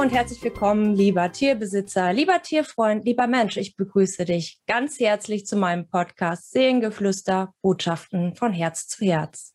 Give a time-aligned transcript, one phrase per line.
[0.00, 3.58] und herzlich willkommen, lieber Tierbesitzer, lieber Tierfreund, lieber Mensch.
[3.58, 9.52] Ich begrüße dich ganz herzlich zu meinem Podcast Seelengeflüster, Botschaften von Herz zu Herz.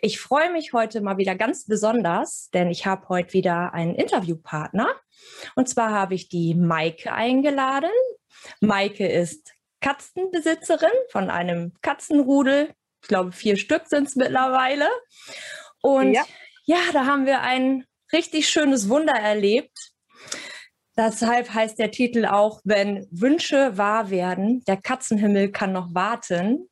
[0.00, 4.88] Ich freue mich heute mal wieder ganz besonders, denn ich habe heute wieder einen Interviewpartner.
[5.54, 7.92] Und zwar habe ich die Maike eingeladen.
[8.60, 12.74] Maike ist Katzenbesitzerin von einem Katzenrudel.
[13.00, 14.88] Ich glaube, vier Stück sind es mittlerweile.
[15.82, 16.24] Und ja.
[16.64, 19.92] ja, da haben wir ein richtig schönes Wunder erlebt.
[20.96, 26.68] Deshalb heißt der Titel auch, wenn Wünsche wahr werden, der Katzenhimmel kann noch warten.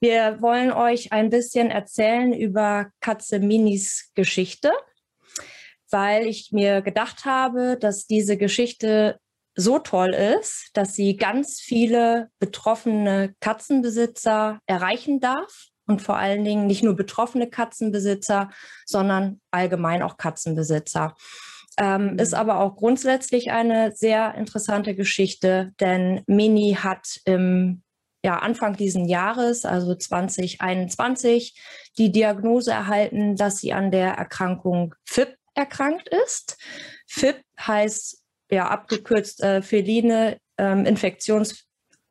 [0.00, 4.72] Wir wollen euch ein bisschen erzählen über Katze Minis Geschichte,
[5.90, 9.18] weil ich mir gedacht habe, dass diese Geschichte
[9.54, 16.66] so toll ist, dass sie ganz viele betroffene Katzenbesitzer erreichen darf und vor allen Dingen
[16.66, 18.50] nicht nur betroffene Katzenbesitzer,
[18.86, 21.16] sondern allgemein auch Katzenbesitzer.
[21.78, 22.18] Ähm, mhm.
[22.18, 27.82] Ist aber auch grundsätzlich eine sehr interessante Geschichte, denn Mini hat im
[28.24, 31.58] ja, Anfang diesen Jahres, also 2021,
[31.96, 36.58] die Diagnose erhalten, dass sie an der Erkrankung FIP erkrankt ist.
[37.06, 41.67] FIP heißt ja abgekürzt äh, feline ähm, Infektions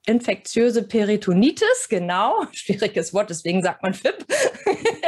[0.08, 4.25] infektiöse Peritonitis, genau, schwieriges Wort, deswegen sagt man FIP.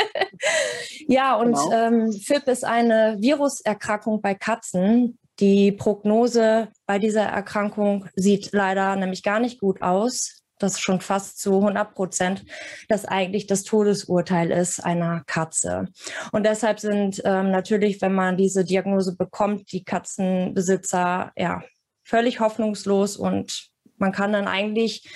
[1.07, 1.71] ja, und genau.
[1.71, 5.17] ähm, FIP ist eine Viruserkrankung bei Katzen.
[5.39, 10.43] Die Prognose bei dieser Erkrankung sieht leider nämlich gar nicht gut aus.
[10.59, 12.43] Das schon fast zu 100 Prozent,
[12.89, 15.87] dass eigentlich das Todesurteil ist einer Katze.
[16.33, 21.63] Und deshalb sind ähm, natürlich, wenn man diese Diagnose bekommt, die Katzenbesitzer ja
[22.03, 25.09] völlig hoffnungslos und man kann dann eigentlich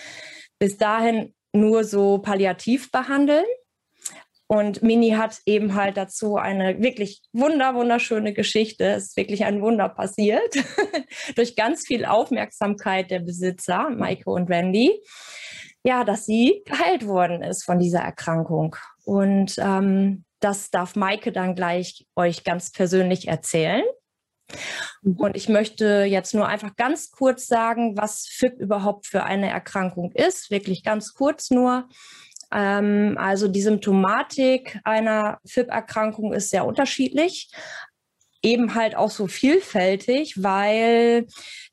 [0.60, 3.46] bis dahin nur so palliativ behandeln.
[4.48, 8.86] Und Mini hat eben halt dazu eine wirklich wunder, wunderschöne Geschichte.
[8.86, 10.56] Es ist wirklich ein Wunder passiert.
[11.36, 15.02] Durch ganz viel Aufmerksamkeit der Besitzer, Maike und Wendy.
[15.84, 18.76] Ja, dass sie geheilt worden ist von dieser Erkrankung.
[19.06, 23.84] Und ähm, das darf Maike dann gleich euch ganz persönlich erzählen.
[25.02, 25.16] Mhm.
[25.18, 30.12] Und ich möchte jetzt nur einfach ganz kurz sagen, was FIP überhaupt für eine Erkrankung
[30.12, 30.52] ist.
[30.52, 31.88] Wirklich ganz kurz nur.
[32.52, 37.52] Ähm, also die Symptomatik einer FIP-Erkrankung ist sehr unterschiedlich.
[38.42, 41.28] Eben halt auch so vielfältig, weil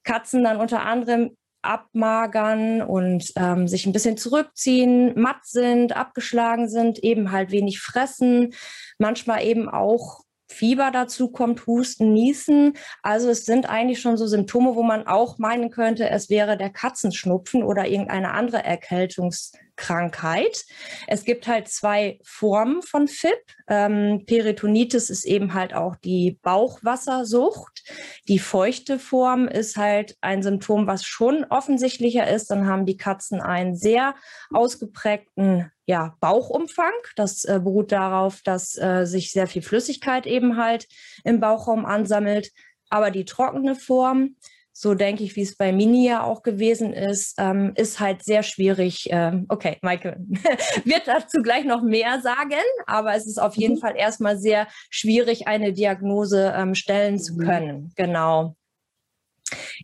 [0.04, 6.98] Katzen dann unter anderem abmagern und ähm, sich ein bisschen zurückziehen, matt sind, abgeschlagen sind,
[7.00, 8.54] eben halt wenig fressen,
[8.98, 10.22] manchmal eben auch
[10.60, 12.74] Fieber dazu kommt, Husten, Niesen.
[13.02, 16.68] Also es sind eigentlich schon so Symptome, wo man auch meinen könnte, es wäre der
[16.68, 20.66] Katzenschnupfen oder irgendeine andere Erkältungs Krankheit.
[21.06, 23.40] Es gibt halt zwei Formen von FIP.
[23.68, 27.82] Ähm, Peritonitis ist eben halt auch die Bauchwassersucht.
[28.28, 32.50] Die feuchte Form ist halt ein Symptom, was schon offensichtlicher ist.
[32.50, 34.14] Dann haben die Katzen einen sehr
[34.52, 36.92] ausgeprägten ja, Bauchumfang.
[37.16, 40.86] Das äh, beruht darauf, dass äh, sich sehr viel Flüssigkeit eben halt
[41.24, 42.52] im Bauchraum ansammelt.
[42.90, 44.36] Aber die trockene Form
[44.72, 48.44] so denke ich, wie es bei Mini ja auch gewesen ist, ähm, ist halt sehr
[48.44, 49.08] schwierig.
[49.10, 50.16] Ähm, okay, Maike
[50.84, 53.80] wird dazu gleich noch mehr sagen, aber es ist auf jeden mhm.
[53.80, 57.38] Fall erstmal sehr schwierig, eine Diagnose ähm, stellen zu mhm.
[57.40, 57.92] können.
[57.96, 58.54] Genau.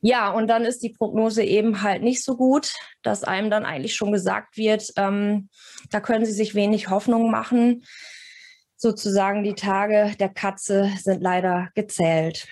[0.02, 3.94] Ja, und dann ist die Prognose eben halt nicht so gut, dass einem dann eigentlich
[3.94, 5.48] schon gesagt wird, ähm,
[5.90, 7.84] da können Sie sich wenig Hoffnung machen.
[8.76, 12.46] Sozusagen die Tage der Katze sind leider gezählt.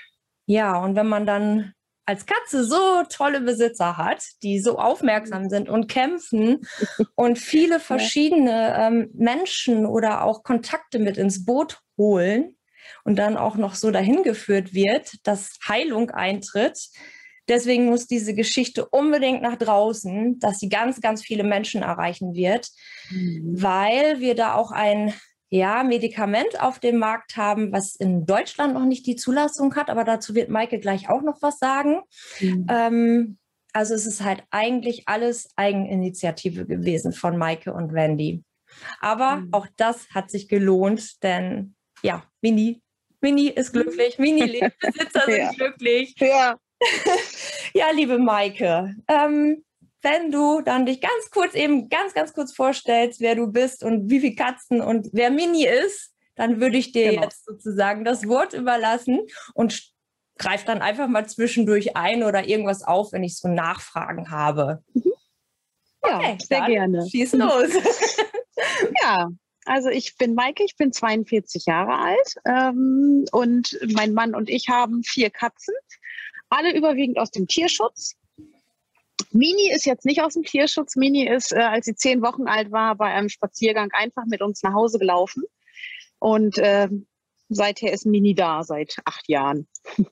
[0.46, 1.74] Ja, und wenn man dann
[2.06, 6.66] als Katze so tolle Besitzer hat, die so aufmerksam sind und kämpfen
[7.14, 12.56] und viele verschiedene ähm, Menschen oder auch Kontakte mit ins Boot holen
[13.04, 16.88] und dann auch noch so dahin geführt wird, dass Heilung eintritt.
[17.48, 22.70] Deswegen muss diese Geschichte unbedingt nach draußen, dass sie ganz, ganz viele Menschen erreichen wird,
[23.10, 23.62] mhm.
[23.62, 25.12] weil wir da auch ein
[25.50, 30.02] ja, Medikament auf dem Markt haben, was in Deutschland noch nicht die Zulassung hat, aber
[30.02, 32.00] dazu wird Maike gleich auch noch was sagen.
[32.40, 32.66] Mhm.
[32.68, 33.38] Ähm,
[33.72, 38.42] also es ist halt eigentlich alles Eigeninitiative gewesen von Maike und Wendy.
[39.00, 39.48] Aber mhm.
[39.52, 42.82] auch das hat sich gelohnt, denn ja, Mini,
[43.20, 45.48] Mini ist glücklich, Mini lebt, Besitzer ja.
[45.48, 46.14] sind glücklich.
[46.18, 46.56] Ja.
[47.74, 49.64] ja, liebe Maike, ähm,
[50.02, 54.10] wenn du dann dich ganz kurz eben ganz, ganz kurz vorstellst, wer du bist und
[54.10, 57.22] wie viele Katzen und wer Mini ist, dann würde ich dir genau.
[57.22, 59.20] jetzt sozusagen das Wort überlassen
[59.54, 59.94] und
[60.38, 64.82] greif dann einfach mal zwischendurch ein oder irgendwas auf, wenn ich so Nachfragen habe.
[64.92, 65.12] Mhm.
[66.06, 67.08] Ja, okay, sehr gerne.
[67.08, 67.70] Schieß los.
[69.02, 69.28] ja,
[69.64, 74.68] Also ich bin Maike, ich bin 42 Jahre alt ähm, und mein Mann und ich
[74.68, 75.74] haben vier Katzen,
[76.54, 78.14] alle überwiegend aus dem Tierschutz.
[79.30, 80.96] Mini ist jetzt nicht aus dem Tierschutz.
[80.96, 84.62] Mini ist, äh, als sie zehn Wochen alt war, bei einem Spaziergang einfach mit uns
[84.62, 85.42] nach Hause gelaufen.
[86.20, 86.88] Und äh,
[87.48, 89.68] seither ist Mini da, seit acht Jahren.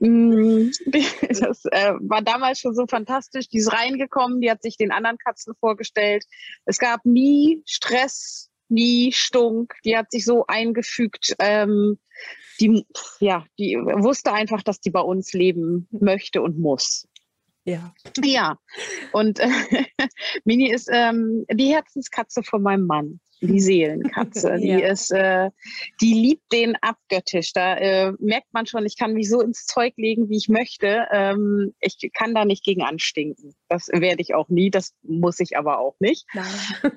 [0.00, 0.70] Mm,
[1.28, 3.48] das äh, war damals schon so fantastisch.
[3.48, 6.24] Die ist reingekommen, die hat sich den anderen Katzen vorgestellt.
[6.64, 9.74] Es gab nie Stress, nie Stunk.
[9.84, 11.34] Die hat sich so eingefügt.
[11.38, 11.98] Ähm,
[12.60, 12.84] die,
[13.20, 17.08] ja, die wusste einfach, dass die bei uns leben möchte und muss.
[17.64, 17.94] Ja.
[18.22, 18.58] Ja.
[19.12, 19.48] Und äh,
[20.44, 24.56] Mini ist ähm, die Herzenskatze von meinem Mann die Seelenkatze.
[24.58, 24.88] Die ja.
[24.88, 25.50] ist, äh,
[26.00, 27.52] die liebt den abgöttisch.
[27.52, 31.06] Da äh, merkt man schon, ich kann mich so ins Zeug legen, wie ich möchte.
[31.10, 33.54] Ähm, ich kann da nicht gegen anstinken.
[33.68, 34.70] Das werde ich auch nie.
[34.70, 36.26] Das muss ich aber auch nicht.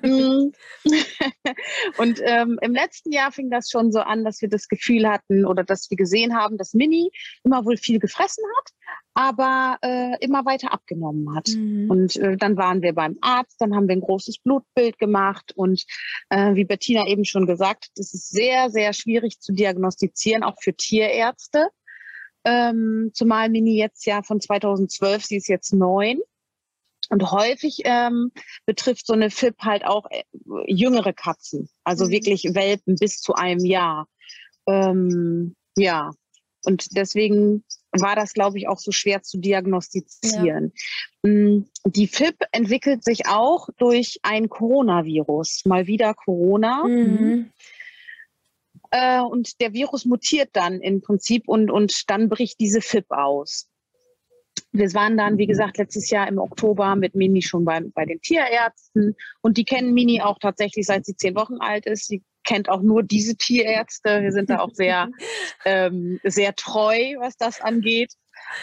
[0.02, 0.50] Mm.
[1.98, 5.44] und ähm, im letzten Jahr fing das schon so an, dass wir das Gefühl hatten
[5.44, 7.10] oder dass wir gesehen haben, dass Mini
[7.44, 8.72] immer wohl viel gefressen hat,
[9.18, 11.48] aber äh, immer weiter abgenommen hat.
[11.48, 11.90] Mhm.
[11.90, 15.84] Und äh, dann waren wir beim Arzt, dann haben wir ein großes Blutbild gemacht und
[16.28, 20.72] äh, wie Bettina eben schon gesagt, das ist sehr, sehr schwierig zu diagnostizieren, auch für
[20.72, 21.66] Tierärzte.
[22.44, 26.20] Ähm, zumal Mini jetzt ja von 2012, sie ist jetzt neun.
[27.10, 28.30] Und häufig ähm,
[28.66, 30.22] betrifft so eine FIP halt auch äh,
[30.68, 32.10] jüngere Katzen, also mhm.
[32.10, 34.06] wirklich Welpen bis zu einem Jahr.
[34.68, 36.12] Ähm, ja,
[36.62, 40.72] und deswegen war das, glaube ich, auch so schwer zu diagnostizieren.
[41.24, 41.30] Ja.
[41.30, 45.64] Mm, die FIP entwickelt sich auch durch ein Coronavirus.
[45.64, 46.84] Mal wieder Corona.
[46.84, 47.50] Mhm.
[48.90, 53.68] Äh, und der Virus mutiert dann im Prinzip und, und dann bricht diese FIP aus.
[54.72, 58.20] Wir waren dann, wie gesagt, letztes Jahr im Oktober mit Mini schon bei, bei den
[58.20, 62.06] Tierärzten und die kennen Mini auch tatsächlich, seit sie zehn Wochen alt ist.
[62.06, 64.22] Sie kennt auch nur diese Tierärzte.
[64.22, 65.08] Wir sind da auch sehr,
[65.64, 68.12] ähm, sehr treu, was das angeht.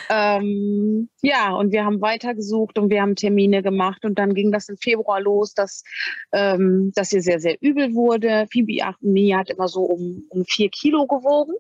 [0.09, 4.69] Ähm, ja, und wir haben weitergesucht und wir haben Termine gemacht und dann ging das
[4.69, 5.83] im Februar los, dass,
[6.31, 8.47] ähm, dass sie sehr, sehr übel wurde.
[8.51, 11.55] Phoebe Mia hat immer so um, um vier Kilo gewogen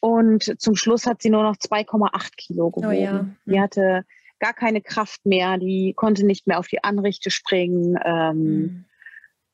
[0.00, 2.88] und zum Schluss hat sie nur noch 2,8 Kilo gewogen.
[2.88, 3.26] Oh ja.
[3.46, 4.04] Die hatte
[4.40, 7.96] gar keine Kraft mehr, die konnte nicht mehr auf die Anrichte springen.
[8.04, 8.84] Ähm, mhm.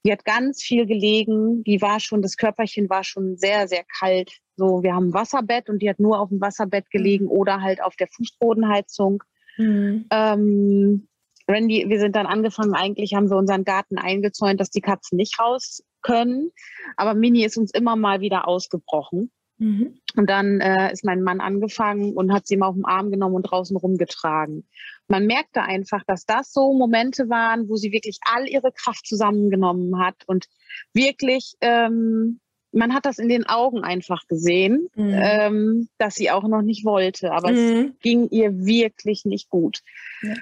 [0.04, 1.64] Die hat ganz viel gelegen.
[1.64, 4.32] Die war schon, das Körperchen war schon sehr, sehr kalt.
[4.56, 7.30] So, wir haben ein Wasserbett und die hat nur auf dem Wasserbett gelegen mhm.
[7.30, 9.22] oder halt auf der Fußbodenheizung.
[9.56, 10.06] Mhm.
[10.10, 11.08] Ähm,
[11.48, 15.40] Randy, wir sind dann angefangen, eigentlich haben wir unseren Garten eingezäunt, dass die Katzen nicht
[15.40, 16.50] raus können.
[16.96, 19.30] Aber Mini ist uns immer mal wieder ausgebrochen.
[19.58, 19.98] Mhm.
[20.16, 23.34] Und dann äh, ist mein Mann angefangen und hat sie mal auf den Arm genommen
[23.34, 24.68] und draußen rumgetragen.
[25.08, 29.98] Man merkte einfach, dass das so Momente waren, wo sie wirklich all ihre Kraft zusammengenommen
[29.98, 30.46] hat und
[30.92, 32.40] wirklich, ähm,
[32.72, 35.14] man hat das in den Augen einfach gesehen, mhm.
[35.14, 37.56] ähm, dass sie auch noch nicht wollte, aber mhm.
[37.56, 39.80] es ging ihr wirklich nicht gut.
[40.22, 40.34] Ja.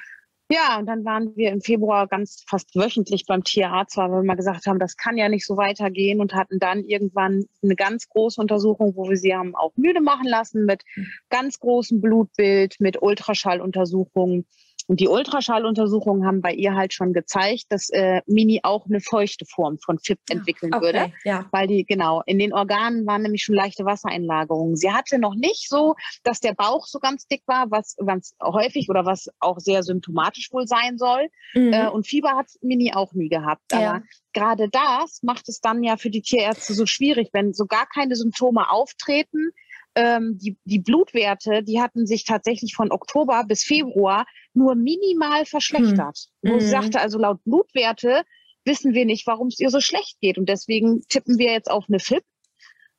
[0.48, 4.36] Ja, und dann waren wir im Februar ganz fast wöchentlich beim Tierarzt, weil wir mal
[4.36, 8.40] gesagt haben, das kann ja nicht so weitergehen und hatten dann irgendwann eine ganz große
[8.40, 11.08] Untersuchung, wo wir sie haben auch müde machen lassen mit mhm.
[11.30, 14.46] ganz großem Blutbild, mit Ultraschalluntersuchungen.
[14.88, 19.44] Und die Ultraschalluntersuchungen haben bei ihr halt schon gezeigt, dass äh, Mini auch eine feuchte
[19.44, 21.12] Form von FIP entwickeln okay, würde.
[21.24, 21.46] Ja.
[21.50, 24.76] Weil die, genau, in den Organen waren nämlich schon leichte Wassereinlagerungen.
[24.76, 28.88] Sie hatte noch nicht so, dass der Bauch so ganz dick war, was ganz häufig
[28.88, 31.28] oder was auch sehr symptomatisch wohl sein soll.
[31.54, 31.72] Mhm.
[31.72, 33.72] Äh, und Fieber hat Mini auch nie gehabt.
[33.72, 33.78] Ja.
[33.78, 34.02] Aber
[34.32, 38.14] gerade das macht es dann ja für die Tierärzte so schwierig, wenn so gar keine
[38.14, 39.50] Symptome auftreten,
[39.96, 46.28] ähm, die, die Blutwerte, die hatten sich tatsächlich von Oktober bis Februar nur minimal verschlechtert.
[46.44, 46.52] Hm.
[46.52, 46.70] Wo sie mhm.
[46.70, 48.22] sagte, also laut Blutwerte
[48.64, 50.38] wissen wir nicht, warum es ihr so schlecht geht.
[50.38, 52.24] Und deswegen tippen wir jetzt auf eine FIP.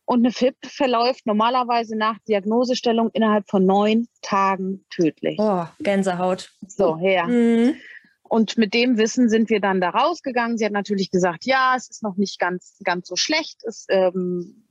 [0.05, 5.37] Und eine FIP verläuft normalerweise nach Diagnosestellung innerhalb von neun Tagen tödlich.
[5.37, 6.51] Oh, Gänsehaut.
[6.65, 7.27] So, her.
[7.27, 7.75] Mhm.
[8.23, 10.57] Und mit dem Wissen sind wir dann da rausgegangen.
[10.57, 13.61] Sie hat natürlich gesagt, ja, es ist noch nicht ganz, ganz so schlecht.
[13.65, 14.65] Es ähm,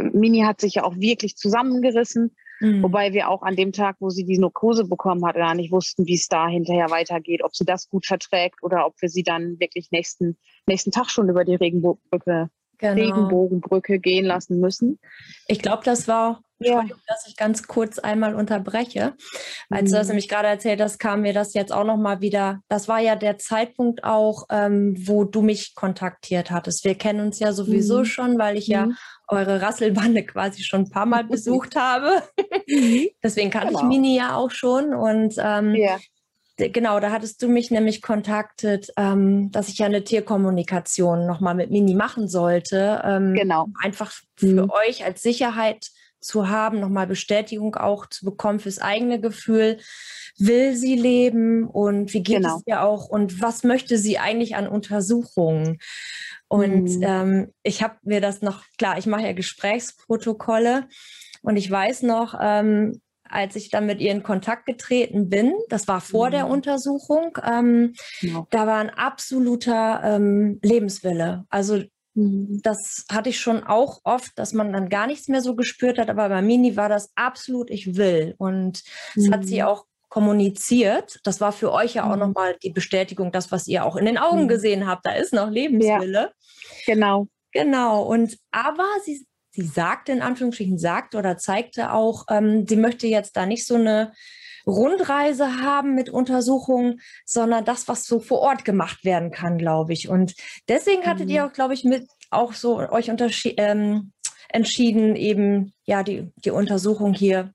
[0.00, 2.34] Mini hat sich ja auch wirklich zusammengerissen.
[2.60, 2.82] Mhm.
[2.82, 6.06] Wobei wir auch an dem Tag, wo sie die Narkose bekommen hat, gar nicht wussten,
[6.06, 9.60] wie es da hinterher weitergeht, ob sie das gut verträgt oder ob wir sie dann
[9.60, 12.48] wirklich nächsten, nächsten Tag schon über die Regenbogenbrücke,
[12.78, 12.94] genau.
[12.94, 14.98] Regenbogenbrücke gehen lassen müssen.
[15.48, 16.84] Ich glaube, das war ja.
[17.06, 19.14] dass ich ganz kurz einmal unterbreche.
[19.70, 20.12] Als du das mhm.
[20.12, 22.60] nämlich gerade erzählt hast, kam mir das jetzt auch nochmal wieder.
[22.68, 26.84] Das war ja der Zeitpunkt auch, ähm, wo du mich kontaktiert hattest.
[26.84, 28.04] Wir kennen uns ja sowieso mhm.
[28.04, 28.96] schon, weil ich ja mhm.
[29.28, 32.22] eure Rasselbande quasi schon ein paar Mal besucht habe.
[32.66, 33.08] Mhm.
[33.22, 33.80] Deswegen kannte genau.
[33.80, 34.94] ich Mini ja auch schon.
[34.94, 35.98] Und ähm, ja.
[36.56, 41.70] genau, da hattest du mich nämlich kontaktet, ähm, dass ich ja eine Tierkommunikation nochmal mit
[41.70, 43.02] Mini machen sollte.
[43.04, 43.66] Ähm, genau.
[43.82, 44.70] Einfach für mhm.
[44.70, 45.90] euch als Sicherheit
[46.26, 49.78] zu haben, nochmal Bestätigung auch zu bekommen fürs eigene Gefühl.
[50.38, 52.56] Will sie leben und wie geht genau.
[52.56, 55.78] es ihr auch und was möchte sie eigentlich an Untersuchungen?
[56.48, 57.02] Und mhm.
[57.02, 60.88] ähm, ich habe mir das noch, klar, ich mache ja Gesprächsprotokolle
[61.42, 65.88] und ich weiß noch, ähm, als ich dann mit ihr in Kontakt getreten bin, das
[65.88, 66.32] war vor mhm.
[66.32, 68.46] der Untersuchung, ähm, genau.
[68.50, 71.44] da war ein absoluter ähm, Lebenswille.
[71.48, 71.82] Also.
[72.18, 76.08] Das hatte ich schon auch oft, dass man dann gar nichts mehr so gespürt hat,
[76.08, 78.34] aber bei Mini war das absolut, ich will.
[78.38, 78.82] Und
[79.14, 79.32] das mhm.
[79.34, 79.66] hat sie mhm.
[79.66, 81.20] auch kommuniziert.
[81.24, 82.20] Das war für euch ja auch mhm.
[82.20, 84.48] nochmal die Bestätigung, das, was ihr auch in den Augen mhm.
[84.48, 85.04] gesehen habt.
[85.04, 86.32] Da ist noch Lebenswille.
[86.86, 87.26] Ja, genau.
[87.52, 88.02] Genau.
[88.02, 93.36] Und aber sie sie sagte in Anführungsstrichen, sagte oder zeigte auch, ähm, sie möchte jetzt
[93.36, 94.12] da nicht so eine
[94.66, 100.08] Rundreise haben mit Untersuchungen, sondern das, was so vor Ort gemacht werden kann, glaube ich.
[100.08, 100.34] Und
[100.68, 101.34] deswegen hattet mhm.
[101.34, 103.10] ihr auch, glaube ich, mit auch so euch
[103.56, 104.12] ähm,
[104.48, 107.52] entschieden, eben ja die, die Untersuchung hier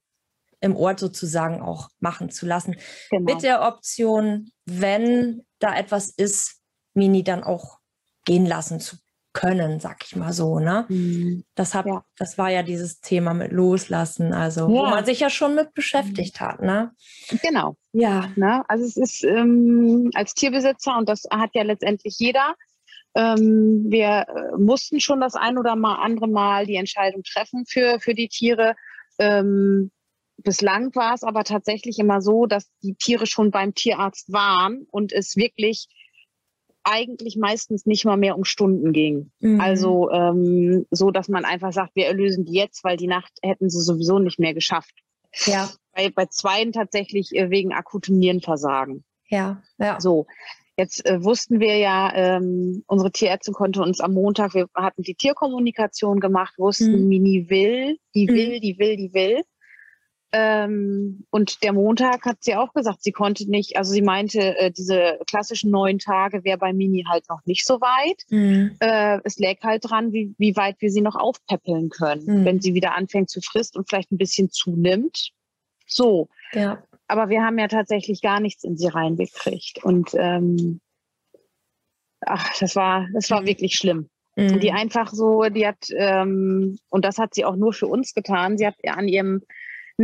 [0.61, 2.75] im Ort sozusagen auch machen zu lassen.
[3.09, 3.33] Genau.
[3.33, 6.61] Mit der Option, wenn da etwas ist,
[6.93, 7.79] Mini dann auch
[8.25, 8.97] gehen lassen zu
[9.33, 10.59] können, sag ich mal so.
[10.59, 10.85] Ne?
[10.89, 11.43] Mhm.
[11.55, 12.03] Das, hab, ja.
[12.17, 14.67] das war ja dieses Thema mit Loslassen, also ja.
[14.67, 16.61] wo man sich ja schon mit beschäftigt hat.
[16.61, 16.91] Ne?
[17.41, 17.75] Genau.
[17.93, 18.29] Ja.
[18.35, 18.63] Ne?
[18.67, 22.55] Also es ist ähm, als Tierbesitzer, und das hat ja letztendlich jeder,
[23.15, 27.99] ähm, wir äh, mussten schon das ein oder mal andere Mal die Entscheidung treffen für,
[27.99, 28.75] für die Tiere.
[29.19, 29.91] Ähm,
[30.37, 35.11] bislang war es aber tatsächlich immer so, dass die Tiere schon beim Tierarzt waren und
[35.11, 35.87] es wirklich
[36.83, 39.31] eigentlich meistens nicht mal mehr um Stunden ging.
[39.39, 39.61] Mhm.
[39.61, 43.69] Also ähm, so, dass man einfach sagt, wir erlösen die jetzt, weil die Nacht hätten
[43.69, 44.93] sie sowieso nicht mehr geschafft.
[45.45, 45.69] Ja.
[45.93, 49.03] Bei, bei zweien tatsächlich äh, wegen akutem Nierenversagen.
[49.29, 49.99] Ja, ja.
[49.99, 50.27] So.
[50.77, 55.15] Jetzt äh, wussten wir ja, ähm, unsere Tierärztin konnte uns am Montag, wir hatten die
[55.15, 57.07] Tierkommunikation gemacht, wussten, mhm.
[57.07, 58.33] Mini will, die mhm.
[58.33, 59.43] will, die will, die will.
[60.33, 64.71] Ähm, und der Montag hat sie auch gesagt, sie konnte nicht, also sie meinte, äh,
[64.71, 68.23] diese klassischen neun Tage wäre bei Mini halt noch nicht so weit.
[68.29, 68.77] Mhm.
[68.79, 72.45] Äh, es läge halt dran, wie, wie weit wir sie noch aufpäppeln können, mhm.
[72.45, 75.31] wenn sie wieder anfängt zu fristen und vielleicht ein bisschen zunimmt.
[75.85, 76.29] So.
[76.53, 76.81] Ja.
[77.09, 79.83] Aber wir haben ja tatsächlich gar nichts in sie reingekriegt.
[79.83, 80.79] Und ähm,
[82.21, 83.47] ach, das war, das war mhm.
[83.47, 84.09] wirklich schlimm.
[84.37, 84.77] Die mhm.
[84.77, 88.65] einfach so, die hat, ähm, und das hat sie auch nur für uns getan, sie
[88.65, 89.41] hat an ihrem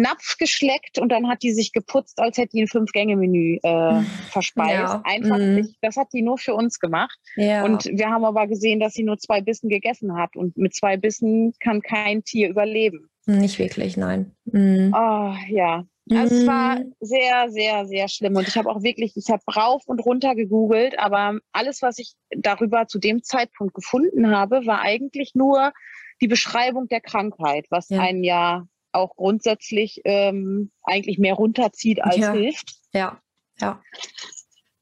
[0.01, 4.73] Napf geschleckt und dann hat die sich geputzt, als hätte die ein Fünf-Gänge-Menü äh, verspeist.
[4.73, 5.01] Ja.
[5.03, 5.55] Einfach mm.
[5.55, 5.77] nicht.
[5.81, 7.17] Das hat die nur für uns gemacht.
[7.35, 7.63] Ja.
[7.63, 10.35] Und wir haben aber gesehen, dass sie nur zwei Bissen gegessen hat.
[10.35, 13.09] Und mit zwei Bissen kann kein Tier überleben.
[13.25, 14.31] Nicht wirklich, nein.
[14.45, 14.93] Mm.
[14.93, 15.85] Oh, ja.
[16.09, 18.35] Also es war sehr, sehr, sehr schlimm.
[18.35, 22.13] Und ich habe auch wirklich, ich habe rauf und runter gegoogelt, aber alles, was ich
[22.29, 25.73] darüber zu dem Zeitpunkt gefunden habe, war eigentlich nur
[26.21, 27.99] die Beschreibung der Krankheit, was ja.
[27.99, 32.33] ein Jahr auch grundsätzlich ähm, eigentlich mehr runterzieht als ja.
[32.33, 32.75] hilft.
[32.93, 33.21] Ja,
[33.59, 33.81] ja.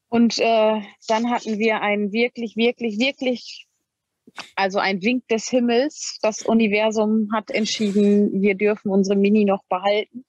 [0.08, 3.66] Und äh, dann hatten wir einen wirklich, wirklich, wirklich,
[4.54, 6.18] also ein Wink des Himmels.
[6.22, 10.24] Das Universum hat entschieden, wir dürfen unsere Mini noch behalten.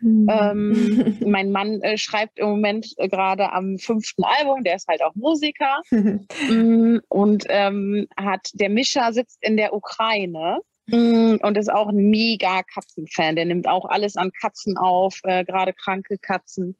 [0.00, 0.26] Mhm.
[0.30, 5.02] Ähm, mein Mann äh, schreibt im Moment äh, gerade am fünften Album, der ist halt
[5.02, 7.00] auch Musiker mhm.
[7.08, 10.60] und ähm, hat der Mischa sitzt in der Ukraine
[10.92, 13.36] und ist auch ein mega Katzenfan.
[13.36, 16.76] Der nimmt auch alles an Katzen auf, äh, gerade kranke Katzen.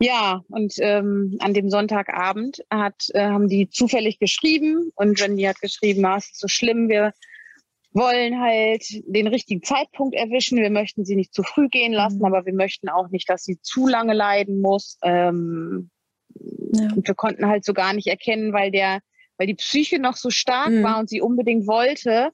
[0.00, 5.60] Ja, und ähm, an dem Sonntagabend hat, äh, haben die zufällig geschrieben und Wendy hat
[5.60, 7.12] geschrieben, ah, es ist so schlimm, wir
[7.92, 10.58] wollen halt den richtigen Zeitpunkt erwischen.
[10.58, 12.24] Wir möchten sie nicht zu früh gehen lassen, mhm.
[12.24, 14.98] aber wir möchten auch nicht, dass sie zu lange leiden muss.
[15.02, 15.90] Ähm,
[16.34, 16.88] ja.
[16.96, 19.00] Und wir konnten halt so gar nicht erkennen, weil der,
[19.36, 20.82] weil die Psyche noch so stark mhm.
[20.82, 22.30] war und sie unbedingt wollte,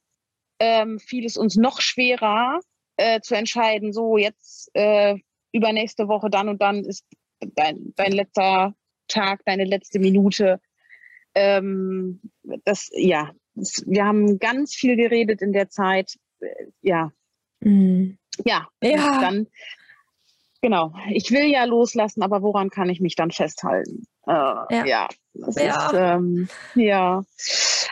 [0.61, 2.61] ähm, fiel es uns noch schwerer
[2.97, 5.17] äh, zu entscheiden, so jetzt äh,
[5.53, 7.05] übernächste Woche dann und dann ist
[7.41, 8.75] dein, dein letzter
[9.07, 10.61] Tag, deine letzte Minute.
[11.35, 12.21] Ähm,
[12.65, 16.15] das, ja, das, wir haben ganz viel geredet in der Zeit.
[16.41, 17.13] Äh, ja.
[17.61, 18.19] Mhm.
[18.45, 19.21] Ja, ja.
[19.21, 19.47] dann
[20.61, 20.93] Genau.
[21.11, 24.07] Ich will ja loslassen, aber woran kann ich mich dann festhalten?
[24.27, 24.85] Äh, ja.
[24.87, 25.09] Ja,
[25.57, 25.87] ja.
[25.87, 27.25] Ist, ähm, ja.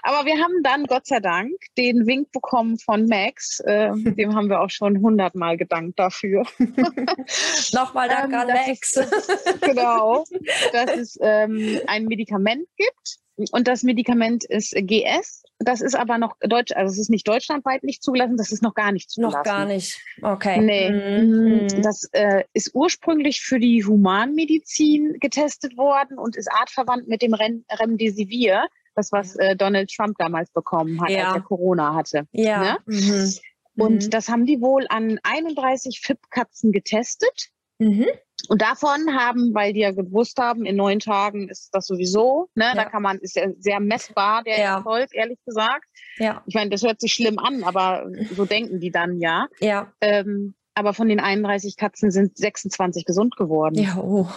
[0.02, 3.61] Aber wir haben dann Gott sei Dank den Wink bekommen von Max.
[3.61, 6.44] Äh, dem haben wir auch schon hundertmal gedankt dafür.
[7.73, 8.96] Nochmal Dank ähm, an Max.
[8.96, 10.25] Ist, genau.
[10.73, 13.18] Dass es ähm, ein Medikament gibt,
[13.52, 15.42] und das Medikament ist GS.
[15.58, 18.74] Das ist aber noch deutsch, also es ist nicht deutschlandweit nicht zugelassen, das ist noch
[18.74, 19.36] gar nicht zugelassen.
[19.38, 19.98] Noch gar nicht.
[20.22, 20.60] Okay.
[20.60, 20.90] Nee.
[20.90, 21.66] Mhm.
[21.72, 21.82] Mhm.
[21.82, 27.64] Das äh, ist ursprünglich für die Humanmedizin getestet worden und ist artverwandt mit dem Rem
[27.70, 31.28] Remdesivir, das was äh, Donald Trump damals bekommen hat, Ja.
[31.28, 32.26] als er Corona hatte.
[32.32, 32.60] Ja.
[32.62, 32.78] Ne?
[32.86, 33.32] Mhm.
[33.78, 34.10] Und Mhm.
[34.10, 37.48] das haben die wohl an 31 FIP-Katzen getestet.
[37.78, 38.06] Mhm.
[38.48, 42.70] Und davon haben, weil die ja gewusst haben, in neun Tagen ist das sowieso, ne,
[42.74, 42.90] da Ja.
[42.90, 44.76] kann man, ist ja sehr messbar, der Ja.
[44.76, 45.84] Erfolg, ehrlich gesagt.
[46.18, 46.42] Ja.
[46.46, 49.46] Ich meine, das hört sich schlimm an, aber so denken die dann ja.
[49.60, 49.92] Ja.
[50.00, 53.76] Ähm, aber von den 31 Katzen sind 26 gesund geworden.
[53.76, 53.96] Ja.
[53.96, 54.28] Oh.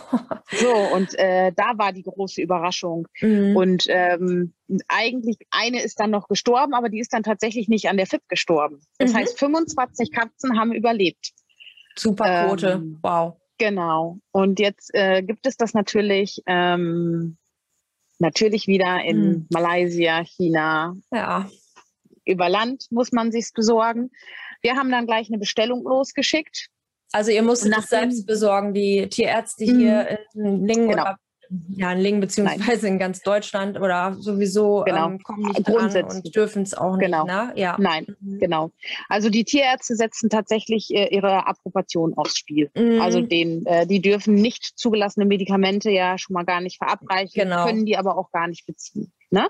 [0.51, 3.09] So, und äh, da war die große Überraschung.
[3.19, 3.57] Mhm.
[3.57, 4.53] Und ähm,
[4.87, 8.21] eigentlich, eine ist dann noch gestorben, aber die ist dann tatsächlich nicht an der FIP
[8.29, 8.79] gestorben.
[8.99, 9.17] Das Mhm.
[9.17, 11.31] heißt, 25 Katzen haben überlebt.
[11.97, 12.69] Super Quote.
[12.69, 13.35] ähm, wow.
[13.59, 14.17] Genau.
[14.31, 17.37] Und jetzt äh, gibt es das natürlich, ähm,
[18.17, 19.47] natürlich wieder in Hm.
[19.51, 20.95] Malaysia, China.
[21.11, 21.47] Ja.
[22.25, 24.11] Über Land muss man sich's besorgen.
[24.61, 26.67] Wir haben dann gleich eine Bestellung losgeschickt.
[27.11, 31.03] Also ihr musstet Nach es selbst besorgen, die Tierärzte hier in Lingen Genau.
[31.03, 31.17] oder
[31.75, 35.07] ja, in Lingen beziehungsweise in ganz Deutschland oder sowieso Genau.
[35.07, 36.25] ähm, kommen nicht dran Grundsätzlich.
[36.25, 37.23] und dürfen es auch Genau.
[37.23, 37.51] nicht, ne?
[37.55, 37.75] Ja.
[37.79, 38.39] Nein, Mhm.
[38.39, 38.71] genau.
[39.07, 42.69] Also die Tierärzte setzen tatsächlich äh, ihre Approbation aufs Spiel.
[42.75, 43.01] Mhm.
[43.01, 47.65] Also den, äh, die dürfen nicht zugelassene Medikamente ja schon mal gar nicht verabreichen, Genau.
[47.65, 49.11] können die aber auch gar nicht beziehen.
[49.31, 49.47] Ne?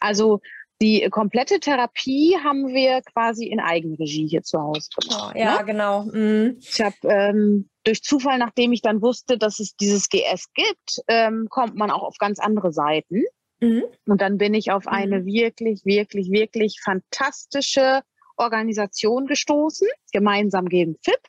[0.00, 0.40] Also
[0.82, 5.36] die komplette Therapie haben wir quasi in Eigenregie hier zu Hause Oh, gemacht.
[5.36, 5.64] ja, Ne?
[5.66, 6.02] genau.
[6.04, 6.56] Mhm.
[6.60, 11.48] Ich habe ähm, durch Zufall, nachdem ich dann wusste, dass es dieses GS gibt, ähm,
[11.50, 13.24] kommt man auch auf ganz andere Seiten.
[13.60, 13.84] Mhm.
[14.06, 18.00] Und dann bin ich auf eine wirklich, wirklich, wirklich fantastische
[18.38, 21.20] Organisation gestoßen, gemeinsam gegen FIP,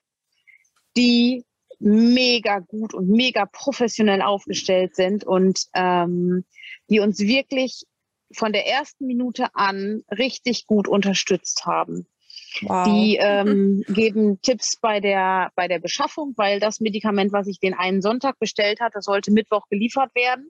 [0.95, 1.43] die
[1.79, 6.45] mega gut und mega professionell aufgestellt sind und ähm,
[6.89, 7.83] die uns wirklich
[8.35, 12.07] von der ersten Minute an richtig gut unterstützt haben.
[12.61, 12.85] Wow.
[12.85, 17.73] Die ähm, geben Tipps bei der, bei der Beschaffung, weil das Medikament, was ich den
[17.73, 20.49] einen Sonntag bestellt hatte, das sollte Mittwoch geliefert werden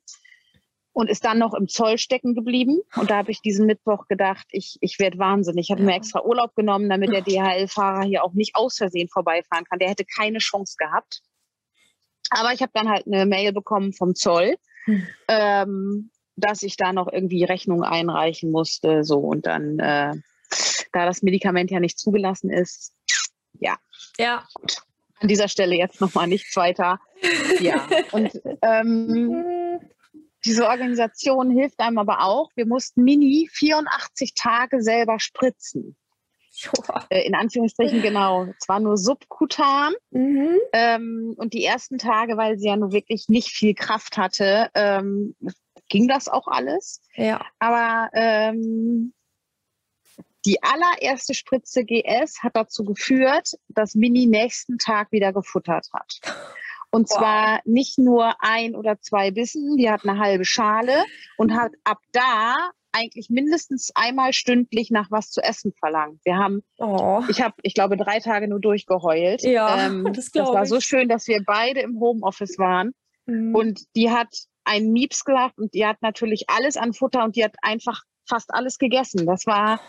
[0.94, 2.80] und ist dann noch im Zoll stecken geblieben.
[2.96, 5.68] Und da habe ich diesen Mittwoch gedacht, ich, ich werde wahnsinnig.
[5.68, 5.86] Ich habe Ja.
[5.88, 9.80] mir extra Urlaub genommen, damit der DHL-Fahrer hier auch nicht aus Versehen vorbeifahren kann.
[9.80, 11.22] Der hätte keine Chance gehabt.
[12.32, 15.08] Aber ich habe dann halt eine Mail bekommen vom Zoll, Hm.
[15.28, 19.04] ähm, dass ich da noch irgendwie Rechnung einreichen musste.
[19.04, 20.14] So und dann, äh,
[20.92, 22.94] da das Medikament ja nicht zugelassen ist,
[23.60, 23.78] ja.
[25.20, 27.00] an dieser Stelle jetzt nochmal nichts weiter.
[27.60, 27.88] Ja.
[28.12, 29.80] Und ähm,
[30.44, 32.50] diese Organisation hilft einem aber auch.
[32.56, 35.96] Wir mussten Mini 84 Tage selber spritzen.
[37.10, 38.48] Äh, in Anführungsstrichen genau.
[38.60, 39.94] Zwar nur subkutan.
[40.10, 40.58] Mhm.
[40.74, 45.36] Ähm, und die ersten Tage, weil sie ja nur wirklich nicht viel Kraft hatte, ähm,
[45.92, 47.02] ging das auch alles.
[47.16, 47.46] Ja.
[47.60, 49.14] Aber ähm,
[50.46, 56.20] die allererste Spritze GS hat dazu geführt, dass Mini nächsten Tag wieder gefuttert hat.
[56.90, 57.18] Und Wow.
[57.20, 61.04] zwar nicht nur ein oder zwei Bissen, die hat eine halbe Schale
[61.38, 66.20] und hat ab da eigentlich mindestens einmal stündlich nach was zu essen verlangt.
[66.26, 67.24] Wir haben, Oh.
[67.30, 69.44] ich habe, ich glaube, drei Tage nur durchgeheult.
[69.44, 70.70] Ja, Ähm, das das war ich.
[70.70, 72.92] so schön, dass wir beide im Homeoffice waren.
[73.28, 73.56] Mhm.
[73.56, 74.28] Und die hat
[74.64, 78.54] einen Mieps gemacht und die hat natürlich alles an Futter und die hat einfach fast
[78.54, 79.26] alles gegessen.
[79.26, 79.80] Das war,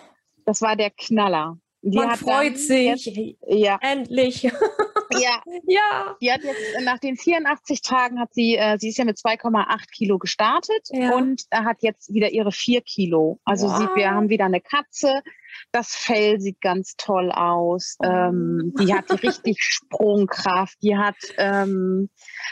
[0.45, 1.59] das war der Knaller.
[1.83, 3.05] Die Man hat freut sich.
[3.05, 4.51] Jetzt, ja, Endlich.
[5.19, 6.17] ja, ja.
[6.21, 9.17] die hat jetzt äh, nach den 84 Tagen hat sie, äh, sie ist ja mit
[9.19, 11.15] 2,8 Kilo gestartet Ja.
[11.15, 13.41] und äh, hat jetzt wieder ihre 4 Kilo.
[13.45, 13.79] Also Wow.
[13.79, 15.23] sieht, wir haben wieder eine Katze.
[15.71, 17.97] Das Fell sieht ganz toll aus.
[18.01, 18.07] Oh.
[18.07, 20.77] Ähm, die hat richtig Sprungkraft.
[20.83, 22.09] Die hat, ähm,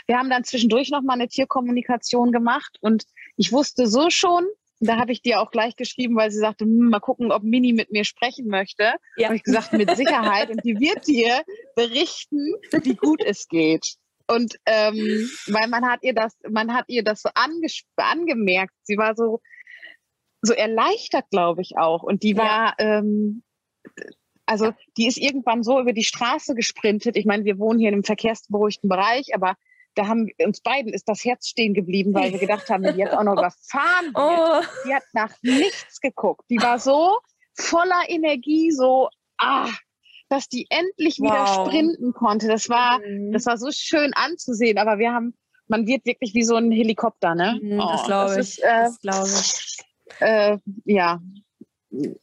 [0.07, 3.05] wir haben dann zwischendurch noch mal eine Tierkommunikation gemacht und
[3.37, 4.47] ich wusste so schon,
[4.81, 7.73] da habe ich dir auch gleich geschrieben, weil sie sagte, hm, mal gucken, ob Mini
[7.73, 8.95] mit mir sprechen möchte.
[9.17, 9.27] Ja.
[9.27, 10.51] Habe ich gesagt, mit Sicherheit.
[10.51, 11.43] Und die wird dir
[11.77, 13.97] berichten, wie gut es geht.
[14.27, 18.73] Und ähm, weil man hat ihr das, man hat ihr das so angemerkt.
[18.85, 19.41] Sie war so,
[20.41, 22.03] so erleichtert, glaube ich auch.
[22.03, 22.39] Und die Ja.
[22.39, 23.43] war, ähm,
[24.47, 27.17] also die ist irgendwann so über die Straße gesprintet.
[27.17, 29.57] Ich meine, wir wohnen hier in einem verkehrsberuhigten Bereich, aber
[29.95, 33.01] da haben uns beiden ist das Herz stehen geblieben, weil wir gedacht haben, wenn die
[33.01, 34.65] jetzt auch noch überfahren wird.
[34.65, 34.67] Oh.
[34.87, 36.45] Die hat nach nichts geguckt.
[36.51, 37.19] Die war so
[37.55, 39.69] voller Energie, so, ah,
[40.29, 41.67] dass die endlich wieder Wow.
[41.67, 42.47] sprinten konnte.
[42.49, 43.33] Das war, Mhm.
[43.33, 45.35] das war so schön anzusehen, aber wir haben,
[45.67, 47.59] man wird wirklich wie so ein Helikopter, ne?
[47.61, 48.39] Mhm, das Oh, glaube ich.
[48.41, 49.79] Ist, äh, das glaube ich.
[50.21, 51.21] äh, ja,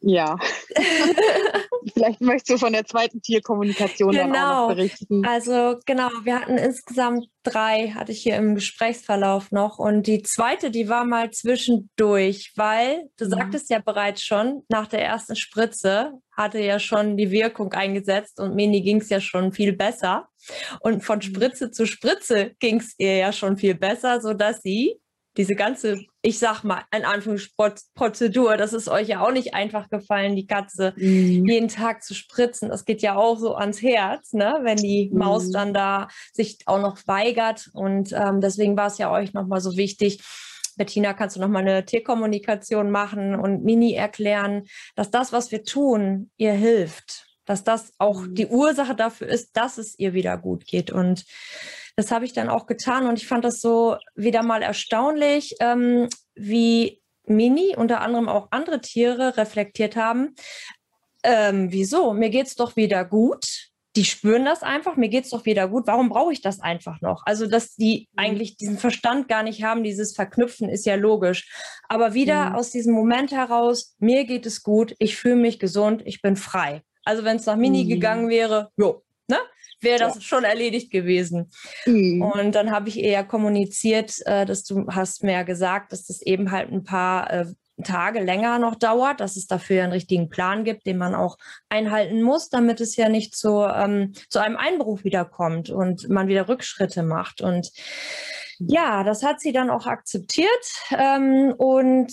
[0.02, 0.38] Ja.
[1.94, 4.24] Vielleicht möchtest du von der zweiten Tierkommunikation genau.
[4.24, 4.68] dann auch noch genau.
[4.76, 5.26] berichten.
[5.26, 9.78] Also genau, wir hatten insgesamt drei, hatte ich hier im Gesprächsverlauf noch.
[9.80, 13.32] Und die zweite, die war mal zwischendurch, weil du ja.
[13.32, 18.56] sagtest ja bereits schon, nach der ersten Spritze hatte ja schon die Wirkung eingesetzt und
[18.56, 20.28] Mini ging es ja schon viel besser.
[20.82, 21.24] Und von mhm.
[21.24, 25.00] Spritze zu Spritze ging es ihr ja schon viel besser, sodass sie
[25.38, 30.36] diese ganze, ich sag mal, in Anführungsprozedur, das ist euch ja auch nicht einfach gefallen,
[30.36, 31.46] die Katze mhm.
[31.48, 32.70] jeden Tag zu spritzen.
[32.70, 34.60] Das geht ja auch so ans Herz, ne?
[34.64, 35.20] wenn die mhm.
[35.20, 37.70] Maus dann da sich auch noch weigert.
[37.74, 40.24] Und ähm, deswegen war es ja euch nochmal so wichtig,
[40.76, 44.64] Bettina, kannst du nochmal eine Tierkommunikation machen und Mini erklären,
[44.96, 48.36] dass das, was wir tun, ihr hilft, dass das auch mhm.
[48.36, 50.92] die Ursache dafür ist, dass es ihr wieder gut geht.
[50.92, 51.26] Und
[51.98, 56.08] das habe ich dann auch getan und ich fand das so wieder mal erstaunlich, ähm,
[56.36, 60.36] wie Mini, unter anderem auch andere Tiere, reflektiert haben.
[61.24, 62.14] Ähm, wieso?
[62.14, 63.72] Mir geht es doch wieder gut.
[63.96, 65.88] Die spüren das einfach, mir geht es doch wieder gut.
[65.88, 67.24] Warum brauche ich das einfach noch?
[67.26, 68.20] Also, dass die mhm.
[68.20, 71.52] eigentlich diesen Verstand gar nicht haben, dieses Verknüpfen ist ja logisch.
[71.90, 72.56] Aber wieder mhm.
[72.58, 76.84] aus diesem Moment heraus, mir geht es gut, ich fühle mich gesund, ich bin frei.
[77.06, 77.90] Also, wenn es nach Mini mhm.
[77.90, 79.02] gegangen wäre, jo?
[79.82, 80.22] Wäre das ja.
[80.22, 81.52] schon erledigt gewesen.
[81.86, 82.22] Mhm.
[82.22, 86.22] Und dann habe ich eher kommuniziert, äh, dass du hast mir ja gesagt, dass das
[86.22, 87.46] eben halt ein paar äh,
[87.84, 91.38] Tage länger noch dauert, dass es dafür einen richtigen Plan gibt, den man auch
[91.70, 96.48] einhalten muss, damit es ja nicht zu, ähm, zu einem Einbruch wiederkommt und man wieder
[96.48, 97.42] Rückschritte macht.
[97.42, 97.72] Und
[98.60, 100.48] ja, das hat sie dann auch akzeptiert.
[100.90, 102.12] Ähm, und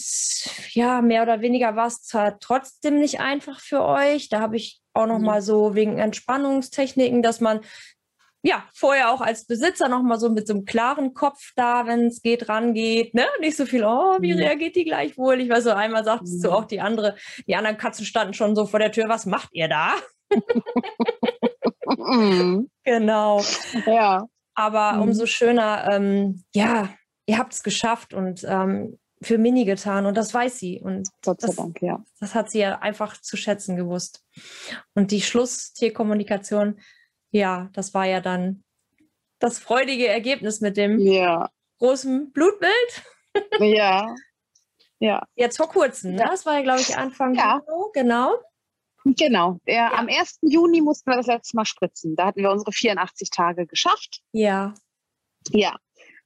[0.72, 4.28] ja, mehr oder weniger war es zwar trotzdem nicht einfach für euch.
[4.28, 5.24] Da habe ich auch noch mhm.
[5.26, 7.60] mal so wegen Entspannungstechniken, dass man
[8.46, 12.08] ja, vorher auch als Besitzer noch mal so mit so einem klaren Kopf da, wenn
[12.08, 13.24] es geht, rangeht, ne?
[13.40, 14.38] Nicht so viel, oh, wie mhm.
[14.38, 15.40] reagiert die gleich wohl?
[15.40, 16.42] Ich weiß so, einmal sagtest mhm.
[16.42, 19.48] du auch die andere, die anderen Katzen standen schon so vor der Tür, was macht
[19.52, 19.94] ihr da?
[21.96, 22.68] mhm.
[22.84, 23.42] Genau.
[23.86, 24.26] Ja.
[24.54, 25.02] Aber mhm.
[25.02, 26.90] umso schöner, ähm, ja,
[27.24, 30.80] ihr habt es geschafft und ähm, für Mini getan und das weiß sie.
[30.80, 32.04] Und Gott sei das, Dank, ja.
[32.20, 34.24] Das hat sie ja einfach zu schätzen gewusst.
[34.94, 36.80] Und die Schlusstierkommunikation,
[37.30, 38.62] ja, das war ja dann
[39.38, 41.50] das freudige Ergebnis mit dem ja.
[41.78, 42.72] großen Blutbild.
[43.58, 44.14] Ja.
[45.00, 45.26] Ja.
[45.34, 46.24] Jetzt vor kurzem, ne?
[46.28, 47.60] das war ja, glaube ich, Anfang ja.
[47.66, 48.34] Juni, genau.
[49.04, 49.58] Genau.
[49.66, 49.92] Der, ja.
[49.92, 50.38] Am 1.
[50.42, 52.16] Juni mussten wir das letzte Mal spritzen.
[52.16, 54.22] Da hatten wir unsere 84 Tage geschafft.
[54.32, 54.72] Ja.
[55.50, 55.76] Ja,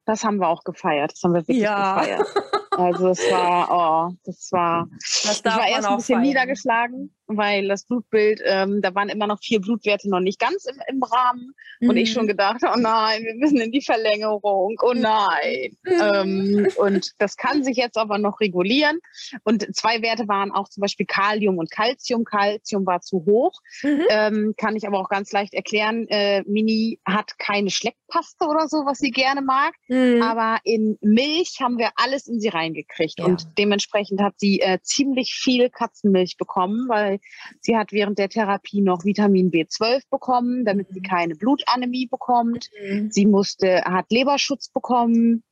[0.04, 1.12] das haben wir auch gefeiert.
[1.12, 1.98] Das haben wir wirklich ja.
[1.98, 2.26] gefeiert.
[2.78, 6.22] Also es war, oh, das war, das ich war erst ein bisschen feiern.
[6.22, 10.76] niedergeschlagen, weil das Blutbild, ähm, da waren immer noch vier Blutwerte noch nicht ganz im,
[10.88, 11.90] im Rahmen mhm.
[11.90, 12.28] und ich schon mhm.
[12.28, 15.00] gedacht, oh nein, wir müssen in die Verlängerung, oh mhm.
[15.00, 15.76] nein.
[15.84, 16.00] Mhm.
[16.00, 18.98] Ähm, und das kann sich jetzt aber noch regulieren
[19.44, 22.24] und zwei Werte waren auch zum Beispiel Kalium und Calcium.
[22.24, 24.02] Calcium war zu hoch, mhm.
[24.08, 26.06] ähm, kann ich aber auch ganz leicht erklären.
[26.08, 30.22] Äh, Mini hat keine Schleckpaste oder so, was sie gerne mag, mhm.
[30.22, 33.18] aber in Milch haben wir alles in sie rein reingekriegt.
[33.18, 33.24] Ja.
[33.24, 37.17] Und dementsprechend hat sie äh, ziemlich viel Katzenmilch bekommen, weil
[37.60, 40.94] sie hat während der Therapie noch Vitamin B12 bekommen, damit mhm.
[40.94, 42.68] sie keine Blutanämie bekommt.
[42.82, 43.10] Mhm.
[43.10, 45.42] Sie musste, hat Leberschutz bekommen.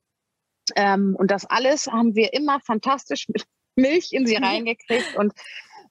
[0.74, 3.44] Ähm, und das alles haben wir immer fantastisch mit
[3.76, 4.44] Milch in sie mhm.
[4.44, 5.16] reingekriegt.
[5.16, 5.32] Und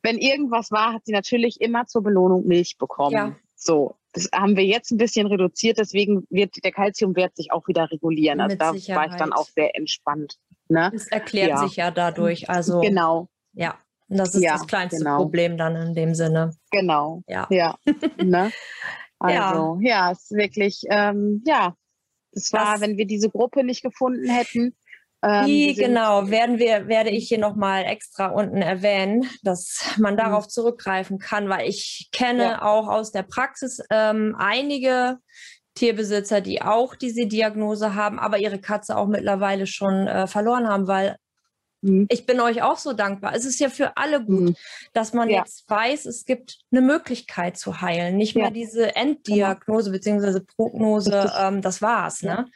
[0.01, 3.15] wenn irgendwas war, hat sie natürlich immer zur Belohnung Milch bekommen.
[3.15, 3.35] Ja.
[3.55, 7.89] So, das haben wir jetzt ein bisschen reduziert, deswegen wird der Kalziumwert sich auch wieder
[7.91, 8.39] regulieren.
[8.39, 8.97] Also Mit da Sicherheit.
[8.97, 10.37] war ich dann auch sehr entspannt.
[10.67, 10.89] Ne?
[10.93, 11.57] Das erklärt ja.
[11.57, 12.49] sich ja dadurch.
[12.49, 13.29] Also genau.
[13.53, 13.77] Ja.
[14.07, 15.17] Das ist ja, das kleinste genau.
[15.17, 16.51] Problem dann in dem Sinne.
[16.71, 17.23] Genau.
[17.27, 17.47] Ja.
[17.49, 17.75] Ja.
[18.23, 18.51] ne?
[19.19, 20.07] Also, ja.
[20.07, 21.75] ja, es ist wirklich, ähm, ja,
[22.31, 24.75] es war, das, wenn wir diese Gruppe nicht gefunden hätten,
[25.23, 30.17] ähm, die genau werden wir, werde ich hier nochmal extra unten erwähnen, dass man mhm.
[30.17, 32.61] darauf zurückgreifen kann, weil ich kenne ja.
[32.61, 35.17] auch aus der Praxis ähm, einige
[35.75, 40.87] Tierbesitzer, die auch diese Diagnose haben, aber ihre Katze auch mittlerweile schon äh, verloren haben,
[40.87, 41.17] weil
[41.85, 42.07] mhm.
[42.09, 43.33] ich bin euch auch so dankbar.
[43.35, 44.55] Es ist ja für alle gut, mhm.
[44.93, 45.39] dass man ja.
[45.39, 48.43] jetzt weiß, es gibt eine Möglichkeit zu heilen, nicht ja.
[48.43, 50.19] mehr diese Enddiagnose genau.
[50.19, 50.39] bzw.
[50.55, 52.21] Prognose, ähm, das war's.
[52.23, 52.47] Ne?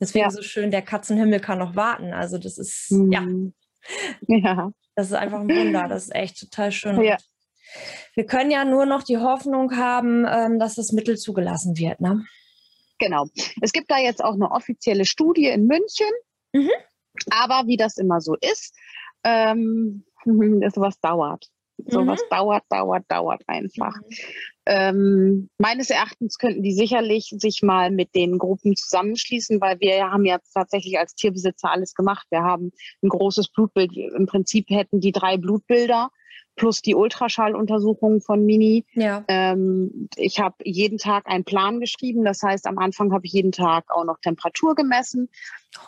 [0.00, 0.30] Deswegen ja.
[0.30, 2.12] so schön, der Katzenhimmel kann noch warten.
[2.12, 3.12] Also das ist, mhm.
[3.12, 3.26] ja.
[4.26, 4.70] Ja.
[4.94, 5.86] Das ist einfach ein Wunder.
[5.88, 7.00] Das ist echt total schön.
[7.02, 7.16] Ja.
[8.14, 12.00] Wir können ja nur noch die Hoffnung haben, ähm, dass das Mittel zugelassen wird.
[12.00, 12.24] Ne?
[12.98, 13.26] Genau.
[13.60, 16.10] Es gibt da jetzt auch eine offizielle Studie in München.
[16.52, 16.70] Mhm.
[17.30, 18.74] Aber wie das immer so ist,
[19.24, 21.48] ähm, sowas dauert.
[21.86, 22.34] Sowas mhm.
[22.34, 23.94] dauert, dauert, dauert einfach.
[23.94, 24.16] Mhm.
[24.66, 30.26] Ähm, meines Erachtens könnten die sicherlich sich mal mit den Gruppen zusammenschließen, weil wir haben
[30.26, 32.26] ja tatsächlich als Tierbesitzer alles gemacht.
[32.30, 33.96] Wir haben ein großes Blutbild.
[33.96, 36.10] Im Prinzip hätten die drei Blutbilder
[36.56, 38.84] plus die Ultraschalluntersuchungen von Mini.
[38.92, 39.24] Ja.
[39.28, 42.24] Ähm, ich habe jeden Tag einen Plan geschrieben.
[42.24, 45.30] Das heißt, am Anfang habe ich jeden Tag auch noch Temperatur gemessen.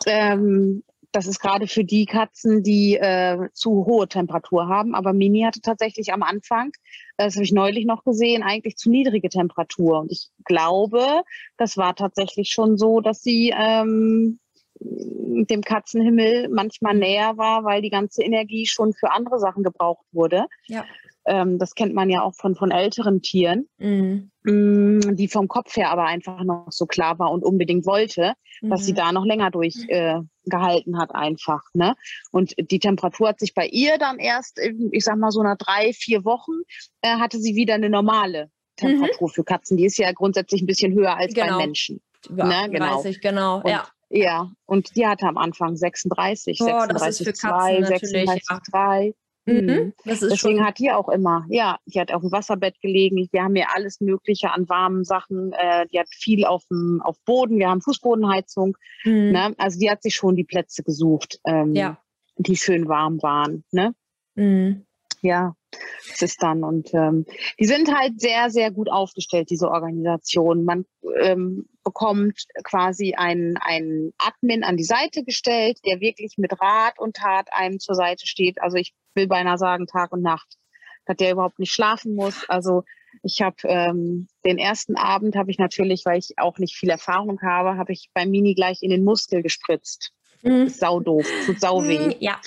[0.07, 4.95] Ähm, das ist gerade für die Katzen, die äh, zu hohe Temperatur haben.
[4.95, 6.71] Aber Mini hatte tatsächlich am Anfang,
[7.17, 9.99] das habe ich neulich noch gesehen, eigentlich zu niedrige Temperatur.
[9.99, 11.23] Und ich glaube,
[11.57, 14.39] das war tatsächlich schon so, dass sie ähm,
[14.79, 20.45] dem Katzenhimmel manchmal näher war, weil die ganze Energie schon für andere Sachen gebraucht wurde.
[20.67, 20.85] Ja.
[21.25, 24.31] Ähm, das kennt man ja auch von, von älteren Tieren, Mhm.
[24.43, 28.85] mh, die vom Kopf her aber einfach noch so klar war und unbedingt wollte, dass
[28.85, 28.95] sie Mhm.
[28.97, 31.61] da noch länger durchgehalten äh, gehalten hat einfach.
[31.73, 31.93] Ne?
[32.31, 34.59] Und die Temperatur hat sich bei ihr dann erst,
[34.91, 36.53] ich sag mal so nach drei, vier Wochen,
[37.01, 39.77] äh, hatte sie wieder eine normale Temperatur für Katzen.
[39.77, 41.57] Die ist ja grundsätzlich ein bisschen höher als Genau.
[41.59, 42.01] bei Menschen.
[42.29, 42.85] Über Ne, genau.
[42.97, 43.57] 38, genau.
[43.61, 43.87] Und ja.
[44.13, 49.13] Ja, und die hatte am Anfang 36, Boah, das ist für 36,2,
[49.45, 49.83] Katzen natürlich, ja.
[49.85, 49.85] 36,3.
[49.85, 49.85] Mhm.
[49.85, 49.93] Mhm.
[50.05, 53.27] Deswegen hat die auch immer, ja, die hat auf dem Wasserbett gelegen.
[53.31, 55.51] Wir haben ja alles Mögliche an warmen Sachen.
[55.53, 57.57] Äh, die hat viel auf dem auf Boden.
[57.57, 58.77] Wir haben Fußbodenheizung.
[59.03, 59.31] Mhm.
[59.31, 59.55] Ne?
[59.57, 61.97] Also die hat sich schon die Plätze gesucht, ähm, Ja.
[62.37, 63.63] die schön warm waren.
[63.71, 63.93] Ne?
[64.35, 64.85] Mhm.
[65.23, 65.55] Ja,
[66.09, 66.63] das ist dann.
[66.63, 67.25] Und ähm,
[67.59, 70.63] die sind halt sehr, sehr gut aufgestellt, diese Organisation.
[70.65, 70.85] Man
[71.21, 77.15] ähm, bekommt quasi einen, einen Admin an die Seite gestellt, der wirklich mit Rat und
[77.17, 78.61] Tat einem zur Seite steht.
[78.61, 80.57] Also ich will beinahe sagen Tag und Nacht,
[81.05, 82.47] dass der überhaupt nicht schlafen muss.
[82.49, 82.83] Also
[83.23, 87.41] ich habe ähm, den ersten Abend habe ich natürlich, weil ich auch nicht viel Erfahrung
[87.41, 90.11] habe, habe ich beim Mini gleich in den Muskel gespritzt.
[90.43, 90.69] Mhm.
[90.69, 92.07] Sau doof, tut sau weh.
[92.07, 92.39] Mhm, Ja.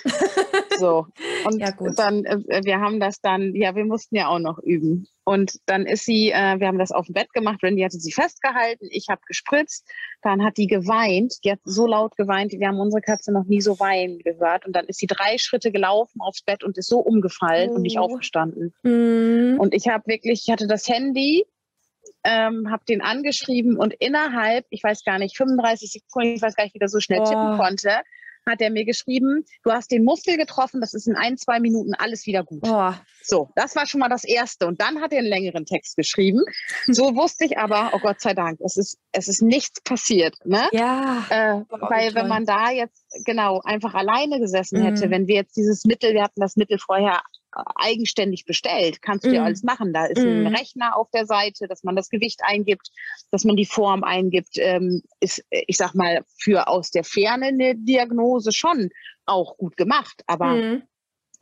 [0.79, 1.07] So.
[1.45, 1.99] Und Ja, gut.
[1.99, 5.07] dann, äh, wir haben das dann, ja, wir mussten ja auch noch üben.
[5.27, 8.13] Und dann ist sie, äh, wir haben das auf dem Bett gemacht, Randy hatte sie
[8.13, 9.89] festgehalten, ich habe gespritzt,
[10.23, 13.63] dann hat die geweint, die hat so laut geweint, wir haben unsere Katze noch nie
[13.63, 14.67] so weinen gehört.
[14.67, 17.99] Und dann ist sie drei Schritte gelaufen aufs Bett und ist so umgefallen und nicht
[17.99, 18.03] Oh.
[18.03, 18.75] aufgestanden.
[18.83, 19.57] Mhm.
[19.59, 21.45] Und ich habe wirklich, ich hatte das Handy,
[22.23, 26.65] ähm, habe den angeschrieben und innerhalb, ich weiß gar nicht, 35 Sekunden, ich weiß gar
[26.65, 27.25] nicht, wie der so schnell Oh.
[27.25, 27.91] tippen konnte,
[28.49, 31.95] hat er mir geschrieben, du hast den Muskel getroffen, das ist in ein, zwei Minuten
[31.95, 32.63] alles wieder gut.
[32.63, 33.01] Boah.
[33.23, 34.67] So, das war schon mal das Erste.
[34.67, 36.41] Und dann hat er einen längeren Text geschrieben.
[36.87, 40.37] So wusste ich aber, oh Gott sei Dank, es ist, es ist nichts passiert.
[40.45, 40.69] Ne?
[40.73, 41.25] Ja.
[41.31, 42.29] Äh, Oh, weil wenn toll.
[42.29, 45.11] man da jetzt genau einfach alleine gesessen hätte, Mhm.
[45.11, 47.23] wenn wir jetzt dieses Mittel, wir hatten das Mittel vorher
[47.77, 49.47] eigenständig bestellt, kannst du ja Mhm.
[49.47, 49.93] alles machen.
[49.93, 50.47] Da ist ein Mhm.
[50.47, 52.91] Rechner auf der Seite, dass man das Gewicht eingibt,
[53.31, 57.47] dass man die Form eingibt, ähm, ist, äh, ich sag mal, für aus der Ferne
[57.47, 58.91] eine Diagnose schon
[59.27, 60.23] auch gut gemacht.
[60.27, 60.83] Aber Mhm.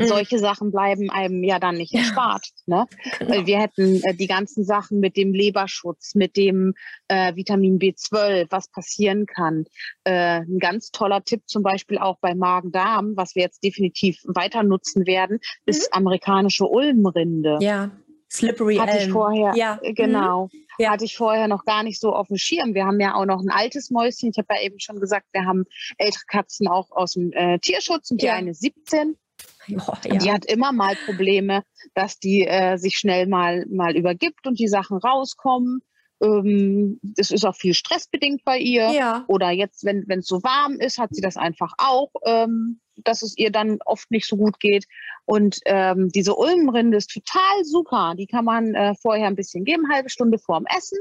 [0.03, 0.09] Mhm.
[0.09, 2.01] solche Sachen bleiben einem ja dann nicht Ja.
[2.01, 2.47] erspart.
[2.67, 2.87] Ne?
[3.19, 3.47] Genau.
[3.47, 6.75] Wir hätten äh, die ganzen Sachen mit dem Leberschutz, mit dem
[7.09, 9.65] äh, Vitamin B12, was passieren kann.
[10.05, 14.63] Äh, ein ganz toller Tipp zum Beispiel auch bei Magen-Darm, was wir jetzt definitiv weiter
[14.63, 17.59] nutzen werden, ist amerikanische Ulmrinde.
[17.61, 17.91] Ja.
[18.31, 19.79] Slippery Hatte ich vorher, Ja.
[19.83, 20.93] äh, genau, Ja.
[20.93, 22.73] hatte ich vorher noch gar nicht so auf dem Schirm.
[22.75, 24.31] Wir haben ja auch noch ein altes Mäuschen.
[24.31, 25.65] Ich habe ja eben schon gesagt, wir haben
[25.99, 28.35] ältere Katzen auch aus dem äh, Tierschutz und die Ja.
[28.37, 29.17] eine ist 17.
[29.69, 30.35] Boah, Die ja.
[30.35, 31.63] hat immer mal Probleme,
[31.95, 35.81] dass die äh, sich schnell mal, mal übergibt und die Sachen rauskommen.
[36.23, 38.91] Ähm, das ist auch viel stressbedingt bei ihr.
[38.91, 39.25] Ja.
[39.29, 43.37] Oder jetzt, wenn es so warm ist, hat sie das einfach auch, ähm, dass es
[43.37, 44.87] ihr dann oft nicht so gut geht.
[45.25, 48.15] Und ähm, diese Ulmenrinde ist total super.
[48.17, 50.99] Die kann man äh, vorher ein bisschen geben, halbe Stunde vorm Essen,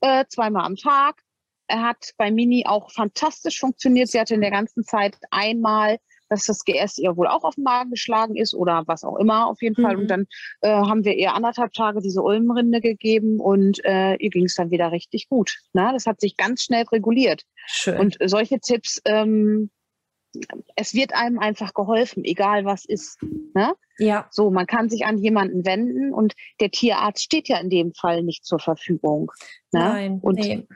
[0.00, 1.22] äh, zweimal am Tag.
[1.68, 4.08] Er hat bei Mini auch fantastisch funktioniert.
[4.08, 5.98] Sie hatte in der ganzen Zeit einmal,
[6.32, 9.46] dass das GS ihr wohl auch auf den Magen geschlagen ist oder was auch immer
[9.46, 9.96] auf jeden Fall.
[9.96, 10.02] Mhm.
[10.02, 10.26] Und dann
[10.62, 14.70] äh, haben wir ihr anderthalb Tage diese Ulmenrinde gegeben und äh, ihr ging es dann
[14.70, 15.58] wieder richtig gut.
[15.74, 17.42] Na, das hat sich ganz schnell reguliert.
[17.66, 17.98] Schön.
[17.98, 19.70] Und solche Tipps, ähm,
[20.76, 23.18] es wird einem einfach geholfen, egal was ist.
[23.54, 23.74] Ne?
[23.98, 24.26] ja.
[24.30, 28.22] So, man kann sich an jemanden wenden und der Tierarzt steht ja in dem Fall
[28.22, 29.30] nicht zur Verfügung.
[29.72, 29.80] Ne?
[29.80, 30.18] Nein.
[30.22, 30.66] Und nee.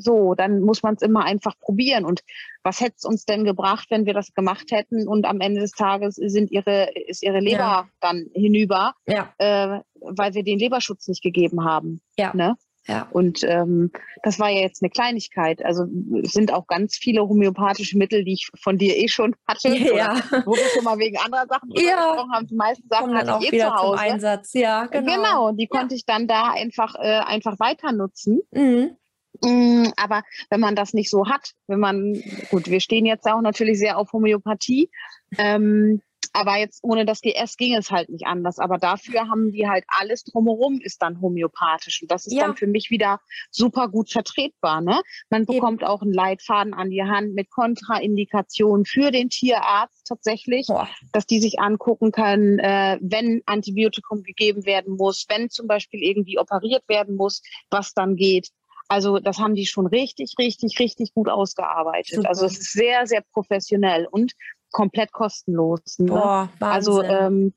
[0.00, 2.04] So, dann muss man es immer einfach probieren.
[2.04, 2.20] Und
[2.62, 5.72] was hätte es uns denn gebracht, wenn wir das gemacht hätten und am Ende des
[5.72, 7.88] Tages sind ihre, ist ihre Leber Ja.
[8.00, 9.32] dann hinüber, Ja.
[9.38, 12.00] äh, weil wir den Leberschutz nicht gegeben haben.
[12.18, 12.34] Ja.
[12.34, 12.56] Ne?
[12.86, 13.06] Ja.
[13.12, 15.62] Und ähm, das war ja jetzt eine Kleinigkeit.
[15.64, 15.84] Also
[16.24, 19.68] es sind auch ganz viele homöopathische Mittel, die ich von dir eh schon hatte.
[19.76, 20.14] Ja.
[20.46, 22.08] Wo wir schon mal wegen anderer Sachen Ja.
[22.08, 22.46] gesprochen haben.
[22.46, 24.00] Die meisten Sachen hatte auch ich eh wieder zu Hause.
[24.00, 24.54] Einsatz.
[24.54, 25.14] Ja, genau.
[25.14, 28.40] Genau, die konnte ich dann da einfach, äh, einfach weiter nutzen.
[28.50, 28.96] Mhm.
[29.42, 33.40] Mm, Aber wenn man das nicht so hat, wenn man, gut, wir stehen jetzt auch
[33.40, 34.90] natürlich sehr auf Homöopathie,
[35.38, 38.58] ähm, Aber jetzt ohne das GS ging es halt nicht anders.
[38.58, 42.02] Aber dafür haben die halt alles drumherum ist dann homöopathisch.
[42.02, 42.46] Und das ist ja.
[42.46, 44.80] dann für mich wieder super gut vertretbar.
[44.80, 45.00] Ne?
[45.28, 45.90] Man bekommt Eben.
[45.90, 50.88] auch einen Leitfaden an die Hand mit Kontraindikationen für den Tierarzt tatsächlich, Boah.
[51.12, 56.38] dass die sich angucken können, äh, wenn Antibiotikum gegeben werden muss, wenn zum Beispiel irgendwie
[56.38, 58.50] operiert werden muss, was dann geht.
[58.90, 62.16] Also das haben die schon richtig, richtig, richtig gut ausgearbeitet.
[62.16, 62.28] Super.
[62.28, 64.32] Also es ist sehr, sehr professionell und
[64.72, 66.00] komplett kostenlos.
[66.00, 66.06] Ne?
[66.06, 67.54] Boah, also ähm,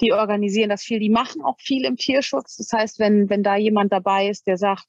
[0.00, 1.00] die organisieren das viel.
[1.00, 2.56] Die machen auch viel im Tierschutz.
[2.56, 4.86] Das heißt, wenn, wenn da jemand dabei ist, der sagt,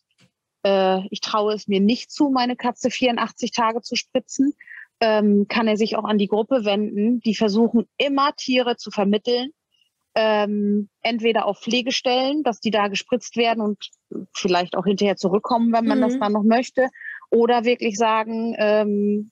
[0.63, 4.53] äh, ich traue es mir nicht zu, meine Katze 84 Tage zu spritzen,
[5.01, 7.19] ähm, kann er sich auch an die Gruppe wenden.
[7.19, 9.51] Die versuchen immer Tiere zu vermitteln
[10.15, 13.91] ähm, entweder auf Pflegestellen, dass die da gespritzt werden und
[14.33, 16.03] vielleicht auch hinterher zurückkommen, wenn man mhm.
[16.03, 16.89] das dann noch möchte,
[17.29, 19.31] oder wirklich sagen, ähm,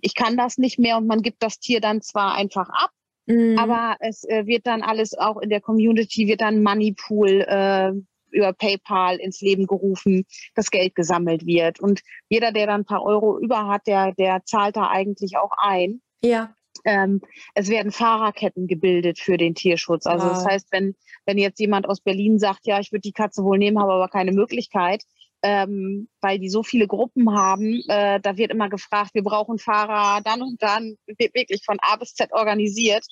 [0.00, 2.90] ich kann das nicht mehr und man gibt das Tier dann zwar einfach ab,
[3.26, 3.58] mhm.
[3.58, 7.92] aber es äh, wird dann alles auch in der Community, wird dann Moneypool äh,
[8.30, 10.24] über PayPal ins Leben gerufen,
[10.54, 11.80] das Geld gesammelt wird.
[11.80, 15.52] Und jeder, der dann ein paar Euro über hat, der, der zahlt da eigentlich auch
[15.58, 16.00] ein.
[16.24, 16.54] Ja.
[16.84, 17.20] Ähm,
[17.54, 20.06] es werden Fahrerketten gebildet für den Tierschutz.
[20.06, 20.32] Also wow.
[20.34, 20.94] das heißt, wenn,
[21.26, 24.08] wenn jetzt jemand aus Berlin sagt, ja, ich würde die Katze wohl nehmen, habe aber
[24.08, 25.02] keine Möglichkeit,
[25.42, 30.20] ähm, weil die so viele Gruppen haben, äh, da wird immer gefragt, wir brauchen Fahrer,
[30.22, 33.04] dann und dann, wird wirklich von A bis Z organisiert.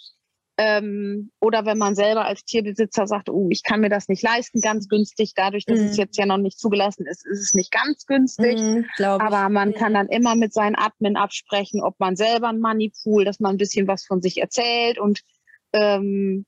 [0.62, 4.60] Ähm, oder wenn man selber als Tierbesitzer sagt, oh, ich kann mir das nicht leisten,
[4.60, 5.84] ganz günstig, dadurch, dass mm.
[5.84, 5.98] es mhm.
[5.98, 8.60] jetzt ja noch nicht zugelassen ist, ist es nicht ganz günstig.
[8.60, 13.24] Mm, aber man kann dann immer mit seinen Admin absprechen, ob man selber ein Moneypool,
[13.24, 15.22] dass man ein bisschen was von sich erzählt und
[15.72, 16.44] ähm,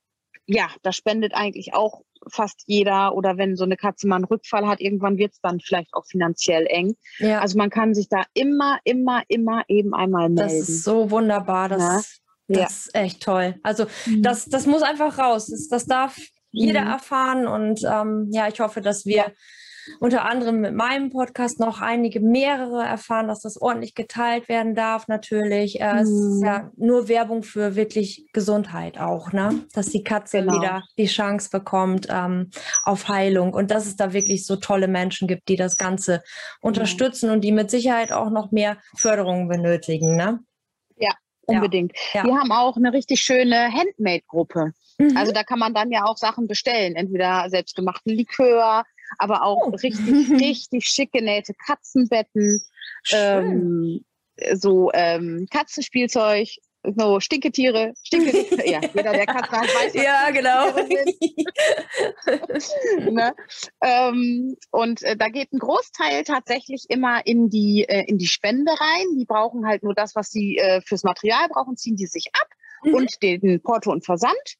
[0.47, 4.67] ja, da spendet eigentlich auch fast jeder oder wenn so eine Katze mal einen Rückfall
[4.67, 6.97] hat, irgendwann wird es dann vielleicht auch finanziell eng.
[7.19, 7.41] Ja.
[7.41, 10.37] Also man kann sich da immer, immer, immer eben einmal melden.
[10.37, 11.71] Das ist so wunderbar.
[11.71, 12.21] Das,
[12.53, 12.65] ja.
[12.65, 13.57] Das ist echt toll.
[13.63, 14.23] Also mhm.
[14.23, 15.49] das, das muss einfach raus.
[15.49, 16.19] Das, das darf
[16.51, 16.91] jeder mhm.
[16.91, 17.47] erfahren.
[17.47, 19.33] Und ähm, ja, ich hoffe, dass wir
[19.99, 25.09] unter anderem mit meinem Podcast noch einige mehrere erfahren, dass das ordentlich geteilt werden darf.
[25.09, 25.81] Natürlich.
[25.81, 25.99] Äh, mhm.
[25.99, 26.87] Es ist ja mhm.
[26.87, 29.65] nur Werbung für wirklich Gesundheit auch, ne?
[29.73, 30.55] Dass die Katze genau.
[30.55, 32.51] wieder die Chance bekommt ähm,
[32.85, 36.23] auf Heilung und dass es da wirklich so tolle Menschen gibt, die das Ganze
[36.61, 40.41] unterstützen und die mit Sicherheit auch noch mehr Förderung benötigen, ne?
[41.47, 41.93] Unbedingt.
[42.13, 42.25] Ja.
[42.25, 44.73] Wir haben auch eine richtig schöne Handmade-Gruppe.
[44.99, 45.17] Mhm.
[45.17, 48.85] Also da kann man dann ja auch Sachen bestellen, entweder selbstgemachten Likör,
[49.19, 49.71] aber auch oh.
[49.71, 49.99] richtig,
[50.41, 52.61] richtig schick genähte Katzenbetten,
[53.13, 54.05] ähm,
[54.55, 56.49] so ähm, Katzenspielzeug,
[56.97, 60.73] so Stinketiere, Stinketiere, ja, jeder, der Katzen hat, weiß, Ja, genau.
[63.11, 63.35] ne?
[63.83, 68.73] ähm, und äh, da geht ein Großteil tatsächlich immer in die, äh, in die Spende
[68.73, 69.07] rein.
[69.17, 72.49] Die brauchen halt nur das, was sie äh, fürs Material brauchen, ziehen die sich ab
[72.85, 72.95] mhm.
[72.95, 74.57] und den Porto und Versand.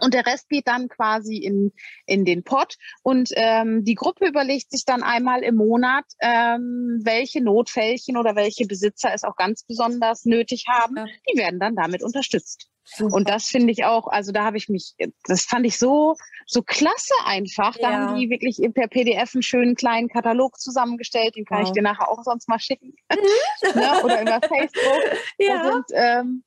[0.00, 1.72] Und der Rest geht dann quasi in,
[2.06, 2.76] in den Pott.
[3.02, 8.66] Und ähm, die Gruppe überlegt sich dann einmal im Monat, ähm, welche Notfällchen oder welche
[8.66, 10.96] Besitzer es auch ganz besonders nötig haben.
[10.96, 11.06] Ja.
[11.32, 12.68] Die werden dann damit unterstützt.
[12.84, 13.14] Super.
[13.14, 14.94] Und das finde ich auch, also da habe ich mich,
[15.26, 17.76] das fand ich so, so klasse einfach.
[17.76, 17.96] Da ja.
[17.96, 21.66] haben die wirklich per PDF einen schönen kleinen Katalog zusammengestellt, den kann wow.
[21.66, 22.94] ich dir nachher auch sonst mal schicken.
[23.10, 23.80] Mhm.
[23.80, 24.04] ne?
[24.04, 25.18] Oder über Facebook.
[25.38, 25.62] Ja.
[25.62, 26.44] Da sind ähm,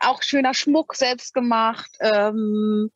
[0.00, 2.90] auch schöner Schmuck selbst gemacht, ähm,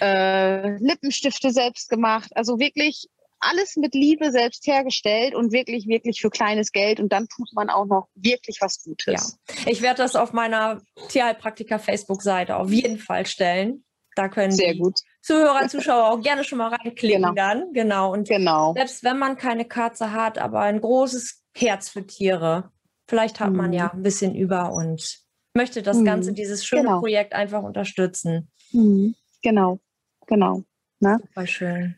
[0.00, 2.30] äh, Lippenstifte selbst gemacht.
[2.34, 7.00] Also wirklich alles mit Liebe selbst hergestellt und wirklich, wirklich für kleines Geld.
[7.00, 9.38] Und dann tut man auch noch wirklich was Gutes.
[9.48, 9.54] Ja.
[9.66, 13.84] Ich werde das auf meiner Tierheilpraktiker Facebook-Seite auf jeden Fall stellen.
[14.14, 14.98] Da können Sehr die gut.
[15.20, 17.34] Zuhörer und Zuschauer auch gerne schon mal reinklicken genau.
[17.34, 17.72] dann.
[17.74, 18.12] Genau.
[18.12, 18.72] Und genau.
[18.74, 22.70] selbst wenn man keine Katze hat, aber ein großes Herz für Tiere,
[23.06, 23.72] vielleicht hat man mhm.
[23.74, 25.25] ja ein bisschen über und
[25.56, 26.04] möchte das mhm.
[26.04, 27.00] Ganze, dieses schöne genau.
[27.00, 28.50] Projekt einfach unterstützen.
[28.72, 29.14] Mhm.
[29.42, 29.80] Genau,
[30.26, 30.62] genau.
[31.00, 31.18] Na?
[31.18, 31.96] Super schön.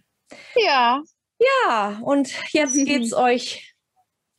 [0.57, 1.03] Ja.
[1.39, 3.75] Ja, und jetzt geht es euch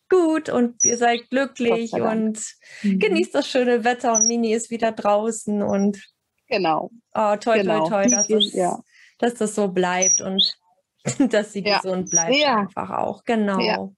[0.10, 2.44] gut und ihr seid glücklich und
[2.82, 3.00] mhm.
[3.00, 6.04] genießt das schöne Wetter und Mini ist wieder draußen und
[6.48, 6.90] genau.
[7.14, 7.88] Oh, toll, genau.
[7.88, 8.80] toll, toll, dass, das, ja.
[9.20, 10.58] dass das so bleibt und
[11.32, 11.80] dass sie ja.
[11.80, 12.58] gesund bleibt ja.
[12.58, 13.24] einfach auch.
[13.24, 13.94] Genau.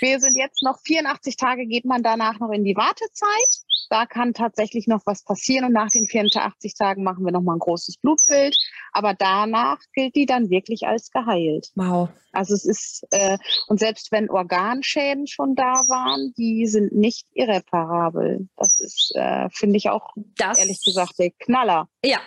[0.00, 4.34] Wir sind jetzt noch 84 Tage, geht man danach noch in die Wartezeit da kann
[4.34, 8.56] tatsächlich noch was passieren und nach den 84 Tagen machen wir nochmal ein großes Blutbild.
[8.92, 11.70] Aber danach gilt die dann wirklich als geheilt.
[11.74, 12.10] Wow.
[12.32, 18.48] Also es ist, äh, und selbst wenn Organschäden schon da waren, die sind nicht irreparabel.
[18.56, 21.88] Das ist, äh, finde ich auch, das, ehrlich gesagt, der Knaller.
[22.04, 22.20] Ja,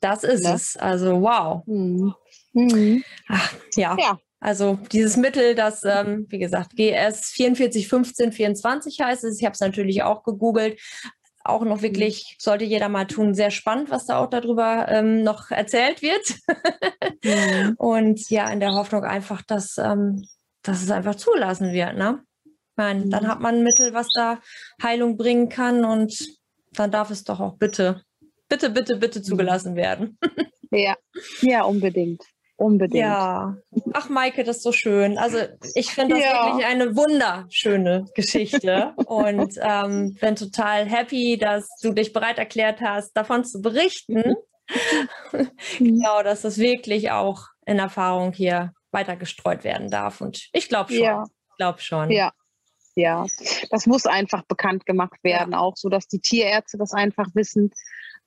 [0.00, 0.54] das ist ne?
[0.54, 0.76] es.
[0.76, 1.62] Also wow.
[1.66, 2.14] Mhm.
[2.52, 3.04] Mhm.
[3.28, 3.96] Ach, ja.
[3.98, 4.18] ja.
[4.44, 9.38] Also dieses Mittel, das, ähm, wie gesagt, GS 441524 heißt es.
[9.38, 10.78] Ich habe es natürlich auch gegoogelt.
[11.44, 15.50] auch noch wirklich, sollte jeder mal tun, sehr spannend, was da auch darüber ähm, noch
[15.50, 16.34] erzählt wird.
[17.24, 17.74] mhm.
[17.78, 20.26] Und ja, in der Hoffnung einfach, dass, ähm,
[20.62, 21.96] dass es einfach zulassen wird.
[21.96, 22.22] Ne?
[22.44, 23.10] Ich meine, mhm.
[23.10, 24.40] dann hat man ein Mittel, was da
[24.82, 26.18] Heilung bringen kann und
[26.72, 28.02] dann darf es doch auch bitte,
[28.50, 29.24] bitte, bitte, bitte mhm.
[29.24, 30.18] zugelassen werden.
[30.70, 30.96] ja,
[31.40, 32.22] ja, unbedingt.
[32.56, 33.02] Unbedingt.
[33.02, 33.56] Ja.
[33.94, 35.18] Ach, Maike, das ist so schön.
[35.18, 35.38] Also
[35.74, 36.46] ich finde das ja.
[36.46, 43.12] wirklich eine wunderschöne Geschichte und ähm, bin total happy, dass du dich bereit erklärt hast,
[43.16, 44.36] davon zu berichten.
[45.78, 50.20] genau, dass das wirklich auch in Erfahrung hier weiter gestreut werden darf.
[50.20, 51.02] Und ich glaube schon.
[51.02, 51.24] Ja.
[51.50, 52.10] Ich glaube schon.
[52.10, 52.32] Ja.
[52.96, 53.26] Ja,
[53.70, 55.58] das muss einfach bekannt gemacht werden, ja.
[55.58, 57.72] auch so, dass die Tierärzte das einfach wissen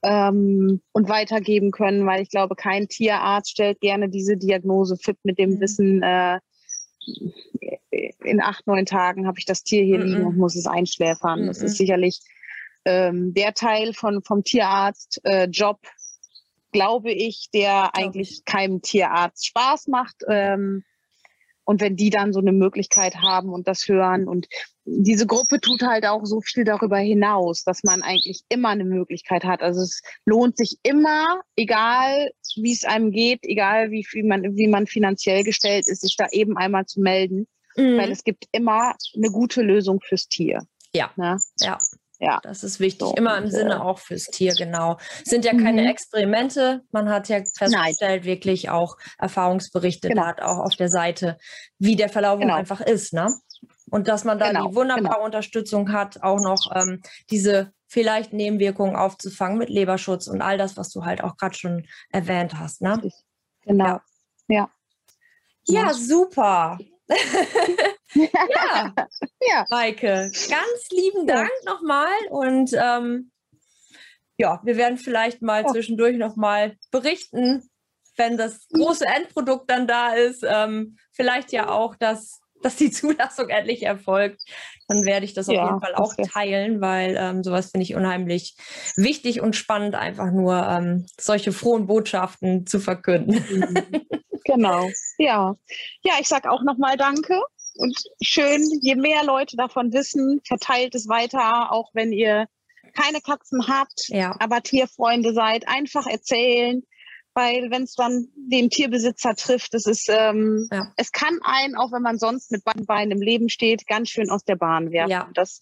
[0.08, 5.38] ähm, und weitergeben können, weil ich glaube, kein Tierarzt stellt gerne diese Diagnose fit mit
[5.38, 5.60] dem mhm.
[5.60, 6.40] Wissen, äh,
[8.24, 10.06] in acht, neun Tagen habe ich das Tier hier mhm.
[10.06, 11.42] liegen und muss es einschläfern.
[11.42, 11.48] Mhm.
[11.48, 12.22] Das ist sicherlich
[12.86, 15.90] ähm, der Teil von, vom Tierarzt-Job, äh,
[16.72, 20.16] glaube ich, der eigentlich keinem Tierarzt Spaß macht.
[20.30, 20.84] Ähm,
[21.66, 24.48] und wenn die dann so eine Möglichkeit haben und das hören und
[24.90, 29.44] diese Gruppe tut halt auch so viel darüber hinaus, dass man eigentlich immer eine Möglichkeit
[29.44, 29.62] hat.
[29.62, 34.68] Also es lohnt sich immer, egal wie es einem geht, egal wie viel man, wie
[34.68, 37.98] man finanziell gestellt ist, sich da eben einmal zu melden, mhm.
[37.98, 40.60] weil es gibt immer eine gute Lösung fürs Tier.
[40.94, 41.12] Ja.
[41.18, 41.38] Ne?
[41.60, 41.78] Ja.
[42.20, 42.40] Ja.
[42.42, 43.08] Das ist wichtig.
[43.08, 44.98] So, Immer im Sinne auch fürs Tier, genau.
[45.24, 45.90] Sind ja keine mhm.
[45.90, 46.82] Experimente.
[46.92, 48.24] Man hat ja festgestellt, Nein.
[48.24, 50.32] wirklich auch Erfahrungsberichte genau.
[50.36, 51.38] da auch auf der Seite,
[51.78, 52.56] wie der Verlauf genau.
[52.56, 53.28] einfach ist, ne?
[53.90, 54.68] Und dass man da genau.
[54.68, 55.26] die wunderbare genau.
[55.26, 60.90] Unterstützung hat, auch noch ähm, diese vielleicht Nebenwirkungen aufzufangen mit Leberschutz und all das, was
[60.90, 63.02] du halt auch gerade schon erwähnt hast, ne?
[63.62, 63.86] Genau.
[63.86, 64.02] Ja.
[64.48, 64.70] ja.
[65.70, 66.78] Ja, super.
[68.14, 68.94] ja.
[69.42, 71.72] ja, Maike, ganz lieben Dank ja.
[71.74, 73.32] nochmal und ähm,
[74.38, 75.72] ja, wir werden vielleicht mal oh.
[75.72, 77.70] zwischendurch nochmal berichten,
[78.18, 80.44] wenn das große Endprodukt dann da ist.
[80.48, 84.42] Ähm, vielleicht ja auch, dass, dass die Zulassung endlich erfolgt.
[84.88, 87.96] Dann werde ich das auf ja, jeden Fall auch teilen, weil ähm, sowas finde ich
[87.96, 88.56] unheimlich
[88.96, 93.44] wichtig und spannend, einfach nur ähm, solche frohen Botschaften zu verkünden.
[93.50, 94.06] Mhm.
[94.46, 95.56] Genau, ja.
[96.04, 97.38] Ja, ich sage auch nochmal Danke
[97.76, 102.48] und schön, je mehr Leute davon wissen, verteilt es weiter, auch wenn ihr
[102.94, 104.36] keine Katzen habt, ja.
[104.40, 106.82] aber Tierfreunde seid, einfach erzählen,
[107.38, 110.92] weil wenn es dann den Tierbesitzer trifft, es ist, ähm, ja.
[110.98, 114.30] es kann einen, auch wenn man sonst mit beiden Beinen im Leben steht, ganz schön
[114.32, 115.12] aus der Bahn werfen.
[115.12, 115.30] Ja.
[115.34, 115.62] Das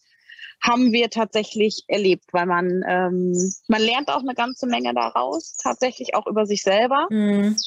[0.62, 3.34] haben wir tatsächlich erlebt, weil man, ähm,
[3.68, 7.08] man lernt auch eine ganze Menge daraus, tatsächlich auch über sich selber.
[7.10, 7.58] Mhm.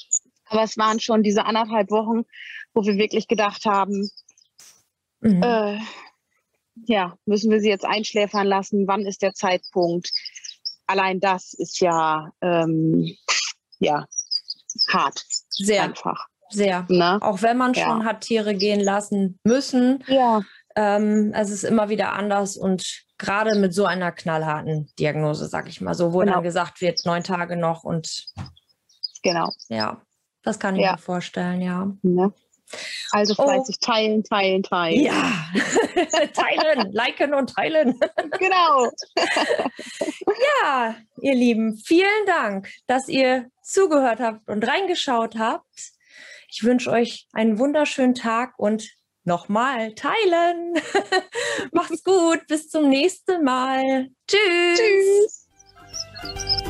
[0.47, 2.25] Aber es waren schon diese anderthalb Wochen,
[2.73, 4.11] wo wir wirklich gedacht haben,
[5.21, 5.43] Mhm.
[5.43, 5.79] Äh,
[6.87, 8.87] ja, müssen wir sie jetzt einschläfern lassen?
[8.87, 10.11] Wann ist der Zeitpunkt?
[10.87, 13.17] Allein das ist ja, ähm,
[13.79, 14.07] ja
[14.89, 15.25] hart.
[15.51, 16.27] Sehr einfach.
[16.51, 16.87] Sehr.
[16.89, 17.19] Ne?
[17.21, 20.03] Auch wenn man schon hat Tiere gehen lassen müssen.
[20.07, 20.43] Ja.
[20.77, 25.81] Ähm, es ist immer wieder anders und gerade mit so einer knallharten Diagnose, sag ich
[25.81, 26.35] mal so, wo genau.
[26.35, 28.27] dann gesagt wird, neun Tage noch und
[29.23, 29.51] genau.
[29.69, 30.01] Ja,
[30.43, 30.93] das kann ich ja.
[30.93, 31.93] mir vorstellen, ja.
[32.03, 32.33] Ne?
[33.11, 33.87] Also fleißig oh.
[33.87, 35.01] teilen, teilen, teilen.
[35.01, 35.33] Ja,
[36.35, 37.99] teilen, liken und teilen.
[38.39, 38.91] genau.
[40.63, 45.93] ja, ihr Lieben, vielen Dank, dass ihr zugehört habt und reingeschaut habt.
[46.51, 48.89] Ich wünsche euch einen wunderschönen Tag und
[49.25, 50.75] nochmal teilen.
[51.73, 54.09] Macht's gut, bis zum nächsten Mal.
[54.27, 54.79] Tschüss.
[54.79, 56.68] Tschüss.